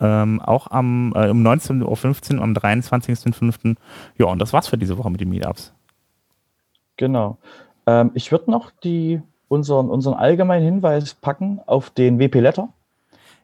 Ähm, 0.00 0.40
auch 0.40 0.68
am, 0.70 1.12
äh, 1.16 1.28
um 1.28 1.44
19.15 1.44 2.36
Uhr 2.36 2.42
am 2.42 2.52
23.05. 2.54 3.76
Ja, 4.16 4.26
und 4.26 4.38
das 4.38 4.52
war's 4.52 4.68
für 4.68 4.78
diese 4.78 4.96
Woche 4.96 5.10
mit 5.10 5.20
den 5.20 5.28
Meetups. 5.28 5.74
Genau. 6.96 7.36
Ähm, 7.86 8.12
ich 8.14 8.30
würde 8.30 8.50
noch 8.50 8.70
die, 8.70 9.20
unseren, 9.48 9.90
unseren 9.90 10.14
allgemeinen 10.14 10.64
Hinweis 10.64 11.14
packen 11.14 11.60
auf 11.66 11.90
den 11.90 12.20
WP 12.20 12.40
Letter. 12.40 12.68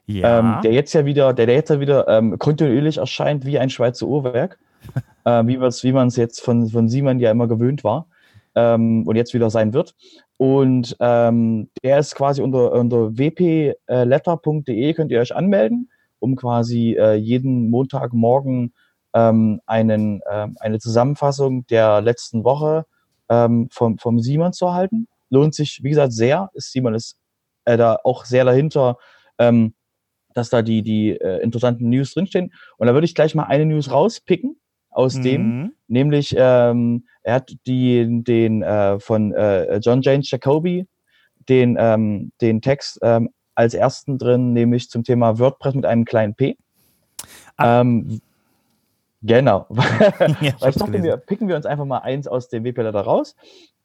Ja. 0.07 0.39
Ähm, 0.39 0.61
der 0.63 0.71
jetzt 0.71 0.93
ja 0.93 1.03
wieder, 1.05 1.33
der, 1.33 1.45
der 1.45 1.55
jetzt 1.55 1.69
ja 1.69 1.79
wieder 1.79 2.07
ähm, 2.07 2.39
kontinuierlich 2.39 2.97
erscheint 2.97 3.43
wie 3.45 3.59
ein 3.59 3.69
Schweizer 3.69 4.05
Uhrwerk 4.05 4.59
äh, 5.25 5.43
wie, 5.45 5.59
wie 5.59 5.91
man 5.91 6.07
es 6.07 6.15
jetzt 6.15 6.41
von, 6.41 6.69
von 6.69 6.87
Simon 6.87 7.19
ja 7.19 7.31
immer 7.31 7.47
gewöhnt 7.47 7.83
war 7.83 8.05
ähm, 8.55 9.07
und 9.07 9.15
jetzt 9.15 9.33
wieder 9.33 9.49
sein 9.49 9.73
wird. 9.73 9.93
Und 10.37 10.95
ähm, 10.99 11.69
der 11.83 11.99
ist 11.99 12.15
quasi 12.15 12.41
unter, 12.41 12.71
unter 12.73 13.17
wpletter.de 13.17 14.93
könnt 14.93 15.11
ihr 15.11 15.19
euch 15.19 15.35
anmelden, 15.35 15.89
um 16.19 16.35
quasi 16.35 16.95
äh, 16.97 17.13
jeden 17.15 17.69
Montagmorgen 17.69 18.73
ähm, 19.13 19.61
einen, 19.65 20.21
äh, 20.25 20.47
eine 20.59 20.79
Zusammenfassung 20.79 21.65
der 21.67 22.01
letzten 22.01 22.43
Woche 22.43 22.85
ähm, 23.29 23.69
vom, 23.71 23.97
vom 23.97 24.19
Simon 24.19 24.53
zu 24.53 24.65
erhalten. 24.65 25.07
Lohnt 25.29 25.55
sich, 25.55 25.79
wie 25.83 25.89
gesagt, 25.89 26.13
sehr. 26.13 26.49
Simon 26.55 26.95
ist 26.95 27.17
äh, 27.65 27.77
da 27.77 27.97
auch 28.03 28.25
sehr 28.25 28.45
dahinter, 28.45 28.97
ähm, 29.39 29.73
dass 30.33 30.49
da 30.49 30.61
die, 30.61 30.83
die 30.83 31.11
äh, 31.11 31.41
interessanten 31.41 31.89
News 31.89 32.13
drinstehen. 32.13 32.53
Und 32.77 32.87
da 32.87 32.93
würde 32.93 33.05
ich 33.05 33.15
gleich 33.15 33.35
mal 33.35 33.43
eine 33.43 33.65
News 33.65 33.89
rauspicken 33.89 34.57
aus 34.95 35.15
mhm. 35.15 35.23
dem, 35.23 35.71
nämlich 35.87 36.33
ähm, 36.37 37.05
er 37.23 37.35
hat 37.35 37.53
die, 37.67 38.23
den 38.23 38.63
äh, 38.63 38.99
von 38.99 39.33
äh, 39.33 39.77
John 39.77 40.01
James 40.01 40.31
Jacoby 40.31 40.87
den, 41.49 41.75
ähm, 41.79 42.31
den 42.41 42.61
Text 42.61 42.99
ähm, 43.01 43.29
als 43.55 43.73
ersten 43.73 44.17
drin, 44.17 44.53
nämlich 44.53 44.89
zum 44.89 45.03
Thema 45.03 45.37
WordPress 45.37 45.75
mit 45.75 45.85
einem 45.85 46.05
kleinen 46.05 46.35
P. 46.35 46.57
Ah. 47.57 47.81
Ähm, 47.81 48.21
genau. 49.21 49.67
ja, 50.41 50.53
ich 50.67 50.75
dachte, 50.75 51.03
wir 51.03 51.17
picken 51.17 51.47
wir 51.47 51.55
uns 51.55 51.65
einfach 51.65 51.85
mal 51.85 51.99
eins 51.99 52.27
aus 52.27 52.49
dem 52.49 52.63
WP 52.63 52.77
da 52.77 53.01
raus. 53.01 53.35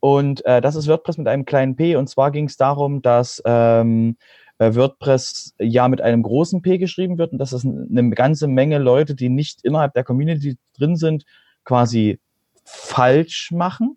Und 0.01 0.45
äh, 0.47 0.61
das 0.61 0.77
ist 0.77 0.89
WordPress 0.89 1.19
mit 1.19 1.29
einem 1.29 1.45
kleinen 1.45 1.77
P. 1.77 1.97
Und 1.97 2.09
zwar 2.09 2.31
ging 2.31 2.47
es 2.47 2.57
darum, 2.57 3.03
dass 3.03 3.43
ähm, 3.45 4.17
äh, 4.61 4.75
WordPress 4.75 5.55
ja 5.59 5.89
mit 5.89 6.03
einem 6.03 6.23
großen 6.23 6.61
P 6.61 6.77
geschrieben 6.77 7.17
wird 7.17 7.33
und 7.33 7.39
dass 7.39 7.53
es 7.53 7.65
eine 7.65 8.11
ganze 8.11 8.47
Menge 8.47 8.79
Leute, 8.79 9.15
die 9.15 9.31
nicht 9.31 9.65
innerhalb 9.65 9.95
der 9.95 10.05
Community 10.05 10.59
drin 10.77 10.97
sind, 10.97 11.25
quasi 11.65 12.21
falsch 12.65 13.51
machen. 13.53 13.97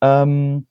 Ähm, 0.00 0.66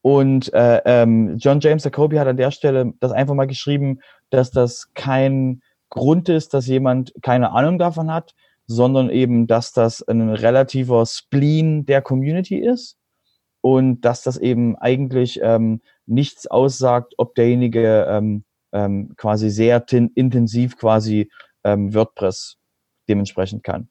und 0.00 0.52
äh, 0.54 0.80
ähm, 0.86 1.36
John 1.38 1.60
James 1.60 1.84
Jacoby 1.84 2.16
hat 2.16 2.26
an 2.26 2.38
der 2.38 2.50
Stelle 2.50 2.94
das 3.00 3.12
einfach 3.12 3.34
mal 3.34 3.46
geschrieben, 3.46 4.00
dass 4.30 4.50
das 4.50 4.94
kein 4.94 5.60
Grund 5.90 6.30
ist, 6.30 6.54
dass 6.54 6.66
jemand 6.66 7.12
keine 7.20 7.52
Ahnung 7.52 7.78
davon 7.78 8.10
hat, 8.10 8.34
sondern 8.66 9.10
eben, 9.10 9.46
dass 9.46 9.72
das 9.72 10.00
ein 10.08 10.30
relativer 10.30 11.04
Spleen 11.04 11.84
der 11.84 12.00
Community 12.00 12.56
ist 12.56 12.96
und 13.60 14.00
dass 14.00 14.22
das 14.22 14.38
eben 14.38 14.76
eigentlich 14.78 15.38
ähm, 15.42 15.82
nichts 16.06 16.46
aussagt, 16.46 17.14
ob 17.16 17.34
derjenige 17.34 18.06
ähm, 18.08 18.44
ähm, 18.72 19.14
quasi 19.16 19.50
sehr 19.50 19.84
intensiv 19.90 20.76
quasi 20.76 21.30
ähm, 21.64 21.94
WordPress 21.94 22.56
dementsprechend 23.08 23.62
kann. 23.62 23.88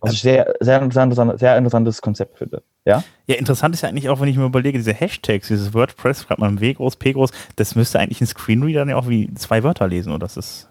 Was 0.00 0.14
ich 0.14 0.22
sehr, 0.22 0.54
sehr, 0.60 0.80
interessant, 0.80 1.38
sehr 1.38 1.56
interessantes 1.56 2.00
Konzept 2.00 2.38
finde. 2.38 2.62
Ja? 2.84 3.04
ja, 3.26 3.36
interessant 3.36 3.74
ist 3.74 3.82
ja 3.82 3.88
eigentlich 3.88 4.08
auch, 4.08 4.20
wenn 4.20 4.28
ich 4.28 4.36
mir 4.36 4.46
überlege, 4.46 4.78
diese 4.78 4.94
Hashtags, 4.94 5.48
dieses 5.48 5.74
WordPress, 5.74 6.22
schreibt 6.22 6.40
man 6.40 6.60
W 6.60 6.72
groß, 6.72 6.96
P 6.96 7.12
groß, 7.12 7.30
das 7.56 7.74
müsste 7.74 7.98
eigentlich 7.98 8.20
ein 8.20 8.26
Screenreader 8.26 8.88
ja 8.88 8.96
auch 8.96 9.08
wie 9.08 9.32
zwei 9.34 9.62
Wörter 9.62 9.86
lesen, 9.86 10.10
oder 10.10 10.20
das 10.20 10.36
ist. 10.36 10.68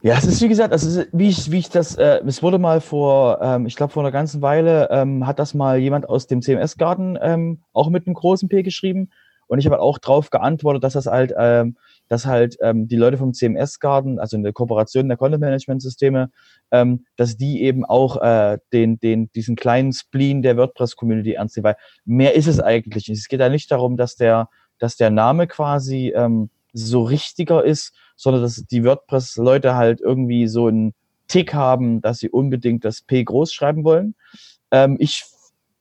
Ja, 0.00 0.16
es 0.16 0.24
ist 0.24 0.40
wie 0.42 0.48
gesagt, 0.48 0.72
es 0.72 0.84
ist, 0.84 1.08
wie 1.12 1.28
ich, 1.28 1.50
wie 1.50 1.58
ich 1.58 1.70
das, 1.70 1.96
äh, 1.96 2.20
es 2.26 2.42
wurde 2.42 2.58
mal 2.58 2.80
vor, 2.80 3.40
ähm, 3.42 3.66
ich 3.66 3.74
glaube 3.74 3.92
vor 3.92 4.02
einer 4.02 4.12
ganzen 4.12 4.42
Weile, 4.42 4.88
ähm, 4.90 5.26
hat 5.26 5.38
das 5.38 5.54
mal 5.54 5.78
jemand 5.78 6.08
aus 6.08 6.26
dem 6.26 6.40
CMS-Garten 6.40 7.18
ähm, 7.20 7.62
auch 7.72 7.90
mit 7.90 8.06
einem 8.06 8.14
großen 8.14 8.48
P 8.48 8.62
geschrieben. 8.62 9.10
Und 9.48 9.58
ich 9.58 9.66
habe 9.66 9.74
halt 9.74 9.82
auch 9.82 9.98
drauf 9.98 10.30
geantwortet, 10.30 10.84
dass 10.84 10.92
das 10.92 11.06
halt, 11.06 11.34
ähm, 11.36 11.76
dass 12.08 12.26
halt 12.26 12.56
ähm, 12.60 12.86
die 12.86 12.96
Leute 12.96 13.18
vom 13.18 13.32
CMS-Garten, 13.32 14.18
also 14.18 14.36
in 14.36 14.42
der 14.42 14.52
Kooperation 14.52 15.08
der 15.08 15.16
Content-Management-Systeme, 15.16 16.30
ähm, 16.70 17.04
dass 17.16 17.36
die 17.36 17.62
eben 17.62 17.84
auch 17.84 18.22
äh, 18.22 18.58
den, 18.72 19.00
den, 19.00 19.30
diesen 19.32 19.56
kleinen 19.56 19.92
Spleen 19.92 20.42
der 20.42 20.56
WordPress-Community 20.56 21.32
ernst 21.32 21.56
nehmen, 21.56 21.64
weil 21.64 21.76
mehr 22.04 22.34
ist 22.34 22.46
es 22.46 22.60
eigentlich 22.60 23.08
nicht. 23.08 23.18
Es 23.18 23.28
geht 23.28 23.40
ja 23.40 23.48
nicht 23.48 23.70
darum, 23.70 23.96
dass 23.96 24.16
der, 24.16 24.48
dass 24.78 24.96
der 24.96 25.10
Name 25.10 25.46
quasi 25.46 26.12
ähm, 26.14 26.50
so 26.72 27.02
richtiger 27.02 27.64
ist, 27.64 27.94
sondern 28.16 28.42
dass 28.42 28.56
die 28.56 28.84
WordPress-Leute 28.84 29.74
halt 29.74 30.00
irgendwie 30.00 30.46
so 30.46 30.66
einen 30.66 30.94
Tick 31.26 31.54
haben, 31.54 32.00
dass 32.00 32.18
sie 32.18 32.30
unbedingt 32.30 32.84
das 32.84 33.02
P 33.02 33.24
groß 33.24 33.52
schreiben 33.52 33.84
wollen. 33.84 34.14
Ähm, 34.70 34.96
ich 34.98 35.24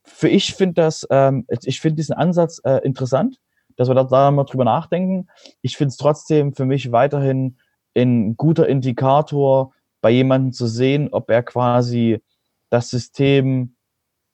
für 0.08 0.30
ich 0.30 0.56
finde 0.56 0.76
das, 0.76 1.06
ähm, 1.10 1.46
ich 1.64 1.82
finde 1.82 1.98
diesen 1.98 2.14
Ansatz 2.14 2.62
äh, 2.64 2.80
interessant, 2.84 3.38
dass 3.78 3.88
wir 3.88 3.96
da, 3.96 4.32
mal 4.32 4.44
drüber 4.44 4.66
nachdenken. 4.66 5.28
Ich 5.62 5.78
finde 5.78 5.90
es 5.90 5.98
trotzdem 5.98 6.54
für 6.54 6.66
mich 6.66 6.92
weiterhin 6.92 7.58
ein 7.96 8.36
guter 8.36 8.68
Indikator, 8.68 9.72
bei 10.02 10.12
jemandem 10.12 10.52
zu 10.52 10.68
sehen, 10.68 11.10
ob 11.12 11.30
er 11.30 11.44
quasi 11.44 12.22
das 12.70 12.90
System, 12.90 13.76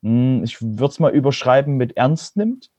hm, 0.01 0.43
ich 0.43 0.61
würde 0.61 0.85
es 0.85 0.99
mal 0.99 1.13
überschreiben, 1.13 1.77
mit 1.77 1.95
ernst 1.95 2.35
nimmt, 2.35 2.69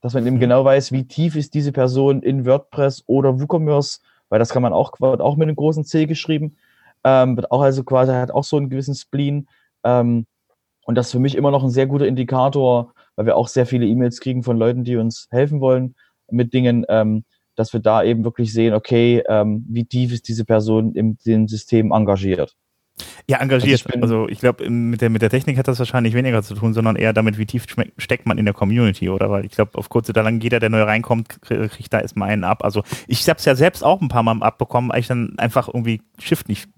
dass 0.00 0.14
man 0.14 0.26
eben 0.26 0.36
mhm. 0.36 0.40
genau 0.40 0.64
weiß, 0.64 0.92
wie 0.92 1.06
tief 1.06 1.36
ist 1.36 1.54
diese 1.54 1.72
Person 1.72 2.22
in 2.22 2.44
WordPress 2.44 3.04
oder 3.06 3.40
WooCommerce, 3.40 4.00
weil 4.28 4.38
das 4.38 4.50
kann 4.50 4.62
man 4.62 4.72
auch, 4.72 4.92
wird 5.00 5.20
auch 5.20 5.36
mit 5.36 5.48
einem 5.48 5.56
großen 5.56 5.84
C 5.84 6.06
geschrieben, 6.06 6.56
ähm, 7.04 7.36
wird 7.36 7.50
auch 7.50 7.62
also 7.62 7.84
quasi, 7.84 8.12
hat 8.12 8.30
auch 8.30 8.44
so 8.44 8.56
einen 8.56 8.70
gewissen 8.70 8.94
Spleen. 8.94 9.48
Ähm, 9.82 10.26
und 10.84 10.96
das 10.96 11.06
ist 11.06 11.12
für 11.12 11.18
mich 11.18 11.36
immer 11.36 11.50
noch 11.50 11.64
ein 11.64 11.70
sehr 11.70 11.86
guter 11.86 12.06
Indikator, 12.06 12.92
weil 13.16 13.26
wir 13.26 13.36
auch 13.36 13.48
sehr 13.48 13.64
viele 13.64 13.86
E-Mails 13.86 14.20
kriegen 14.20 14.42
von 14.42 14.58
Leuten, 14.58 14.84
die 14.84 14.96
uns 14.96 15.28
helfen 15.30 15.60
wollen 15.60 15.94
mit 16.34 16.52
Dingen, 16.52 16.84
ähm, 16.88 17.24
dass 17.56 17.72
wir 17.72 17.80
da 17.80 18.02
eben 18.02 18.24
wirklich 18.24 18.52
sehen, 18.52 18.74
okay, 18.74 19.22
ähm, 19.28 19.64
wie 19.68 19.84
tief 19.84 20.12
ist 20.12 20.28
diese 20.28 20.44
Person 20.44 20.94
im 20.94 21.16
dem 21.24 21.48
System 21.48 21.92
engagiert. 21.92 22.56
Ja, 23.28 23.38
engagiert. 23.38 23.84
Also 23.86 23.96
ich, 23.96 24.02
also 24.02 24.28
ich 24.28 24.38
glaube, 24.38 24.68
mit 24.70 25.00
der, 25.00 25.10
mit 25.10 25.22
der 25.22 25.30
Technik 25.30 25.58
hat 25.58 25.66
das 25.66 25.78
wahrscheinlich 25.78 26.14
weniger 26.14 26.42
zu 26.42 26.54
tun, 26.54 26.74
sondern 26.74 26.96
eher 26.96 27.12
damit, 27.12 27.38
wie 27.38 27.46
tief 27.46 27.66
steckt 27.96 28.26
man 28.26 28.38
in 28.38 28.44
der 28.44 28.54
Community, 28.54 29.08
oder? 29.08 29.30
Weil 29.30 29.44
ich 29.44 29.52
glaube, 29.52 29.76
auf 29.78 29.88
kurze 29.88 30.12
oder 30.12 30.22
lang 30.22 30.40
jeder, 30.40 30.60
der 30.60 30.70
neu 30.70 30.82
reinkommt, 30.82 31.40
kriegt 31.42 31.92
da 31.92 32.00
erstmal 32.00 32.30
einen 32.30 32.44
ab. 32.44 32.62
Also 32.62 32.82
ich 33.08 33.28
habe 33.28 33.38
es 33.38 33.44
ja 33.44 33.54
selbst 33.54 33.82
auch 33.82 34.00
ein 34.00 34.08
paar 34.08 34.22
Mal 34.22 34.40
abbekommen, 34.42 34.90
weil 34.90 35.00
ich 35.00 35.06
dann 35.06 35.34
einfach 35.38 35.68
irgendwie 35.68 36.02
Shift 36.18 36.48
nicht 36.48 36.68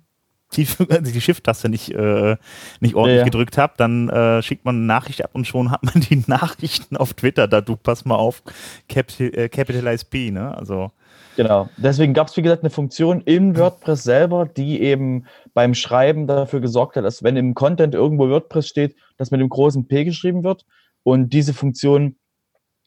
die 0.56 1.20
Shift-Taste 1.20 1.68
nicht, 1.68 1.90
äh, 1.92 2.36
nicht 2.80 2.94
ordentlich 2.94 3.16
ja, 3.16 3.20
ja. 3.20 3.24
gedrückt 3.24 3.58
habe, 3.58 3.74
dann 3.76 4.08
äh, 4.08 4.42
schickt 4.42 4.64
man 4.64 4.76
eine 4.76 4.84
Nachricht 4.84 5.24
ab 5.24 5.30
und 5.32 5.46
schon 5.46 5.70
hat 5.70 5.82
man 5.82 6.00
die 6.00 6.22
Nachrichten 6.26 6.96
auf 6.96 7.14
Twitter, 7.14 7.48
da 7.48 7.60
du 7.60 7.76
pass 7.76 8.04
mal 8.04 8.16
auf, 8.16 8.42
Capital, 8.88 9.38
äh, 9.38 9.48
Capitalize 9.48 10.04
P, 10.04 10.30
ne? 10.30 10.56
Also. 10.56 10.90
Genau. 11.36 11.68
Deswegen 11.76 12.14
gab 12.14 12.28
es, 12.28 12.36
wie 12.36 12.42
gesagt, 12.42 12.62
eine 12.62 12.70
Funktion 12.70 13.20
im 13.20 13.56
WordPress 13.58 14.04
selber, 14.04 14.46
die 14.46 14.80
eben 14.80 15.26
beim 15.52 15.74
Schreiben 15.74 16.26
dafür 16.26 16.60
gesorgt 16.60 16.96
hat, 16.96 17.04
dass 17.04 17.22
wenn 17.22 17.36
im 17.36 17.54
Content 17.54 17.94
irgendwo 17.94 18.30
WordPress 18.30 18.68
steht, 18.68 18.96
dass 19.18 19.30
mit 19.30 19.40
dem 19.40 19.50
großen 19.50 19.86
P 19.86 20.04
geschrieben 20.04 20.44
wird. 20.44 20.64
Und 21.02 21.34
diese 21.34 21.52
Funktion 21.52 22.16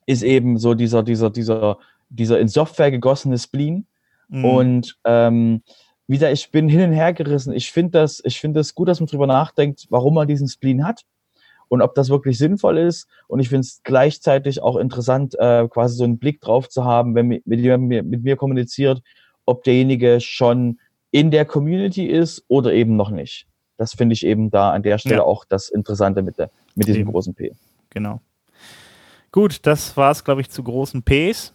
ist 0.07 0.23
eben 0.23 0.57
so 0.57 0.73
dieser, 0.73 1.03
dieser, 1.03 1.29
dieser, 1.29 1.77
dieser 2.09 2.39
in 2.39 2.47
Software 2.47 2.89
gegossene 2.89 3.37
Spleen. 3.37 3.85
Mhm. 4.29 4.45
Und 4.45 4.97
ähm, 5.05 5.61
wieder, 6.09 6.31
ich 6.31 6.51
bin 6.51 6.67
hin 6.67 6.81
und 6.81 6.91
her 6.91 7.13
gerissen. 7.13 7.53
Ich 7.53 7.71
finde 7.71 7.91
das, 7.91 8.21
ich 8.25 8.39
finde 8.39 8.59
es 8.59 8.73
gut, 8.73 8.87
dass 8.87 8.99
man 8.99 9.07
drüber 9.07 9.27
nachdenkt, 9.27 9.85
warum 9.89 10.15
man 10.15 10.27
diesen 10.27 10.47
Spleen 10.47 10.85
hat 10.85 11.05
und 11.67 11.81
ob 11.81 11.93
das 11.93 12.09
wirklich 12.09 12.37
sinnvoll 12.37 12.79
ist. 12.79 13.07
Und 13.27 13.39
ich 13.39 13.49
finde 13.49 13.61
es 13.61 13.81
gleichzeitig 13.83 14.61
auch 14.61 14.75
interessant, 14.75 15.35
äh, 15.39 15.67
quasi 15.67 15.95
so 15.95 16.03
einen 16.03 16.17
Blick 16.17 16.41
drauf 16.41 16.67
zu 16.67 16.83
haben, 16.83 17.13
wenn 17.13 17.27
mit, 17.27 17.45
mit, 17.45 17.61
mit 17.61 18.23
mir 18.23 18.35
kommuniziert, 18.35 19.01
ob 19.45 19.63
derjenige 19.63 20.19
schon 20.19 20.79
in 21.11 21.31
der 21.31 21.45
Community 21.45 22.07
ist 22.07 22.43
oder 22.47 22.73
eben 22.73 22.95
noch 22.95 23.11
nicht. 23.11 23.47
Das 23.77 23.93
finde 23.93 24.13
ich 24.13 24.25
eben 24.25 24.49
da 24.49 24.71
an 24.71 24.83
der 24.83 24.97
Stelle 24.97 25.17
ja. 25.17 25.23
auch 25.23 25.45
das 25.45 25.69
Interessante 25.69 26.23
mit, 26.23 26.37
der, 26.37 26.49
mit 26.75 26.87
diesem 26.87 27.01
eben. 27.01 27.11
großen 27.11 27.33
P. 27.35 27.53
Genau. 27.91 28.19
Gut, 29.31 29.59
das 29.65 29.95
war 29.95 30.11
es, 30.11 30.23
glaube 30.23 30.41
ich, 30.41 30.49
zu 30.49 30.63
großen 30.63 31.03
Ps. 31.03 31.53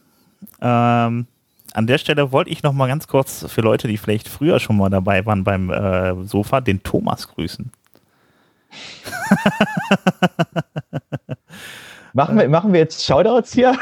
Ähm, 0.60 1.26
an 1.74 1.86
der 1.86 1.98
Stelle 1.98 2.32
wollte 2.32 2.50
ich 2.50 2.62
noch 2.62 2.72
mal 2.72 2.86
ganz 2.86 3.08
kurz 3.08 3.44
für 3.48 3.60
Leute, 3.60 3.88
die 3.88 3.98
vielleicht 3.98 4.28
früher 4.28 4.60
schon 4.60 4.76
mal 4.76 4.90
dabei 4.90 5.26
waren 5.26 5.44
beim 5.44 5.70
äh, 5.70 6.24
Sofa, 6.24 6.60
den 6.60 6.82
Thomas 6.82 7.28
grüßen. 7.28 7.70
Machen 12.16 12.38
wir, 12.38 12.48
machen 12.48 12.72
wir 12.72 12.78
jetzt 12.78 13.04
Shoutouts 13.04 13.52
hier? 13.52 13.74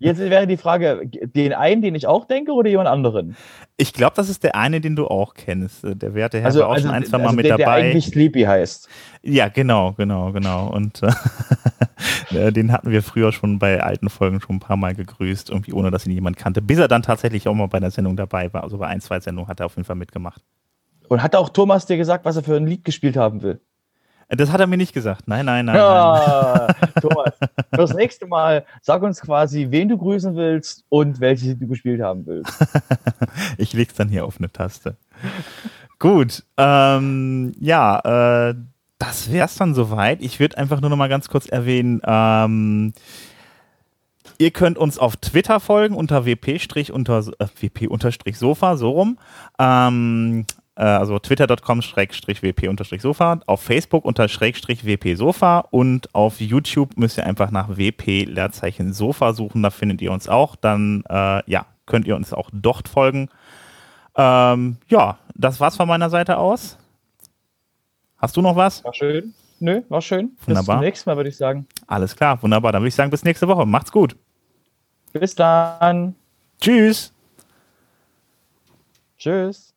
jetzt 0.00 0.18
wäre 0.18 0.48
die 0.48 0.56
Frage, 0.56 1.06
den 1.06 1.52
einen, 1.52 1.82
den 1.82 1.94
ich 1.94 2.08
auch 2.08 2.24
denke, 2.24 2.50
oder 2.50 2.68
jemand 2.68 2.88
anderen? 2.88 3.36
Ich 3.76 3.92
glaube, 3.92 4.14
das 4.16 4.28
ist 4.28 4.42
der 4.42 4.56
eine, 4.56 4.80
den 4.80 4.96
du 4.96 5.06
auch 5.06 5.34
kennst. 5.34 5.84
Der 5.84 6.12
werte 6.14 6.40
Herr 6.40 6.46
also, 6.46 6.60
war 6.60 6.66
auch 6.66 6.72
also, 6.72 6.88
schon 6.88 6.96
ein, 6.96 7.04
zwei 7.04 7.18
Mal 7.18 7.26
also 7.26 7.36
mit 7.36 7.44
der, 7.44 7.58
dabei. 7.58 7.82
Der 7.82 7.90
eigentlich 7.90 8.06
Sleepy 8.06 8.42
heißt. 8.42 8.88
Ja, 9.22 9.46
genau, 9.46 9.92
genau, 9.92 10.32
genau. 10.32 10.66
Und 10.66 11.00
äh, 12.32 12.50
den 12.50 12.72
hatten 12.72 12.90
wir 12.90 13.04
früher 13.04 13.30
schon 13.30 13.60
bei 13.60 13.80
alten 13.80 14.08
Folgen 14.08 14.40
schon 14.40 14.56
ein 14.56 14.60
paar 14.60 14.76
Mal 14.76 14.96
gegrüßt, 14.96 15.48
irgendwie 15.50 15.74
ohne, 15.74 15.92
dass 15.92 16.06
ihn 16.06 16.12
jemand 16.12 16.36
kannte. 16.36 16.60
Bis 16.60 16.80
er 16.80 16.88
dann 16.88 17.02
tatsächlich 17.02 17.46
auch 17.46 17.54
mal 17.54 17.68
bei 17.68 17.78
der 17.78 17.92
Sendung 17.92 18.16
dabei 18.16 18.52
war. 18.52 18.64
Also 18.64 18.78
bei 18.78 18.88
ein, 18.88 19.00
zwei 19.00 19.20
Sendungen 19.20 19.48
hat 19.48 19.60
er 19.60 19.66
auf 19.66 19.76
jeden 19.76 19.86
Fall 19.86 19.94
mitgemacht. 19.94 20.42
Und 21.06 21.22
hat 21.22 21.36
auch 21.36 21.50
Thomas 21.50 21.86
dir 21.86 21.96
gesagt, 21.96 22.24
was 22.24 22.34
er 22.34 22.42
für 22.42 22.56
ein 22.56 22.66
Lied 22.66 22.84
gespielt 22.84 23.16
haben 23.16 23.42
will? 23.42 23.60
Das 24.30 24.52
hat 24.52 24.60
er 24.60 24.66
mir 24.68 24.76
nicht 24.76 24.92
gesagt. 24.92 25.26
Nein, 25.26 25.44
nein, 25.44 25.64
nein. 25.64 25.74
Ja, 25.74 26.68
nein. 26.68 26.92
Thomas, 27.00 27.34
das 27.72 27.94
nächste 27.94 28.26
Mal 28.26 28.64
sag 28.80 29.02
uns 29.02 29.20
quasi, 29.20 29.66
wen 29.70 29.88
du 29.88 29.98
grüßen 29.98 30.36
willst 30.36 30.84
und 30.88 31.20
welches 31.20 31.58
du 31.58 31.66
gespielt 31.66 32.00
haben 32.00 32.24
willst. 32.26 32.52
ich 33.58 33.72
leg's 33.72 33.94
dann 33.94 34.08
hier 34.08 34.24
auf 34.24 34.38
eine 34.38 34.52
Taste. 34.52 34.96
Gut, 35.98 36.44
ähm, 36.56 37.52
ja, 37.60 38.50
äh, 38.50 38.54
das 38.98 39.32
wär's 39.32 39.56
dann 39.56 39.74
soweit. 39.74 40.22
Ich 40.22 40.38
würde 40.38 40.58
einfach 40.58 40.80
nur 40.80 40.90
noch 40.90 40.96
mal 40.96 41.08
ganz 41.08 41.28
kurz 41.28 41.46
erwähnen, 41.46 42.00
ähm, 42.06 42.92
Ihr 44.40 44.52
könnt 44.52 44.78
uns 44.78 44.98
auf 44.98 45.18
Twitter 45.18 45.60
folgen 45.60 45.94
unter 45.94 46.24
wp 46.24 46.88
unter 46.94 47.18
äh, 47.38 47.46
wp 47.60 48.34
so 48.38 48.90
rum. 48.90 49.18
Ähm, 49.58 50.46
äh, 50.48 50.59
also 50.74 51.18
twitter.com 51.18 51.80
wp-sofa, 51.80 53.40
auf 53.46 53.60
Facebook 53.60 54.04
unter 54.04 54.28
wp-sofa 54.28 55.58
und 55.70 56.14
auf 56.14 56.40
YouTube 56.40 56.96
müsst 56.96 57.18
ihr 57.18 57.26
einfach 57.26 57.50
nach 57.50 57.76
wp 57.76 58.24
Leerzeichen 58.24 58.92
Sofa 58.92 59.32
suchen, 59.32 59.62
da 59.62 59.70
findet 59.70 60.00
ihr 60.00 60.12
uns 60.12 60.28
auch. 60.28 60.56
Dann 60.56 61.02
äh, 61.08 61.42
ja, 61.50 61.66
könnt 61.86 62.06
ihr 62.06 62.16
uns 62.16 62.32
auch 62.32 62.50
dort 62.52 62.88
folgen. 62.88 63.28
Ähm, 64.16 64.76
ja, 64.88 65.18
das 65.34 65.60
war's 65.60 65.76
von 65.76 65.88
meiner 65.88 66.10
Seite 66.10 66.38
aus. 66.38 66.78
Hast 68.16 68.36
du 68.36 68.42
noch 68.42 68.56
was? 68.56 68.84
War 68.84 68.94
schön. 68.94 69.34
Nö, 69.60 69.82
war 69.88 70.00
schön. 70.00 70.36
Wunderbar. 70.46 70.62
Bis 70.62 70.66
zum 70.66 70.80
nächsten 70.80 71.10
Mal, 71.10 71.16
würde 71.16 71.28
ich 71.30 71.36
sagen. 71.36 71.66
Alles 71.86 72.16
klar, 72.16 72.42
wunderbar. 72.42 72.72
Dann 72.72 72.82
würde 72.82 72.88
ich 72.88 72.94
sagen, 72.94 73.10
bis 73.10 73.24
nächste 73.24 73.46
Woche. 73.48 73.66
Macht's 73.66 73.92
gut. 73.92 74.16
Bis 75.12 75.34
dann. 75.34 76.14
Tschüss. 76.60 77.12
Tschüss. 79.18 79.74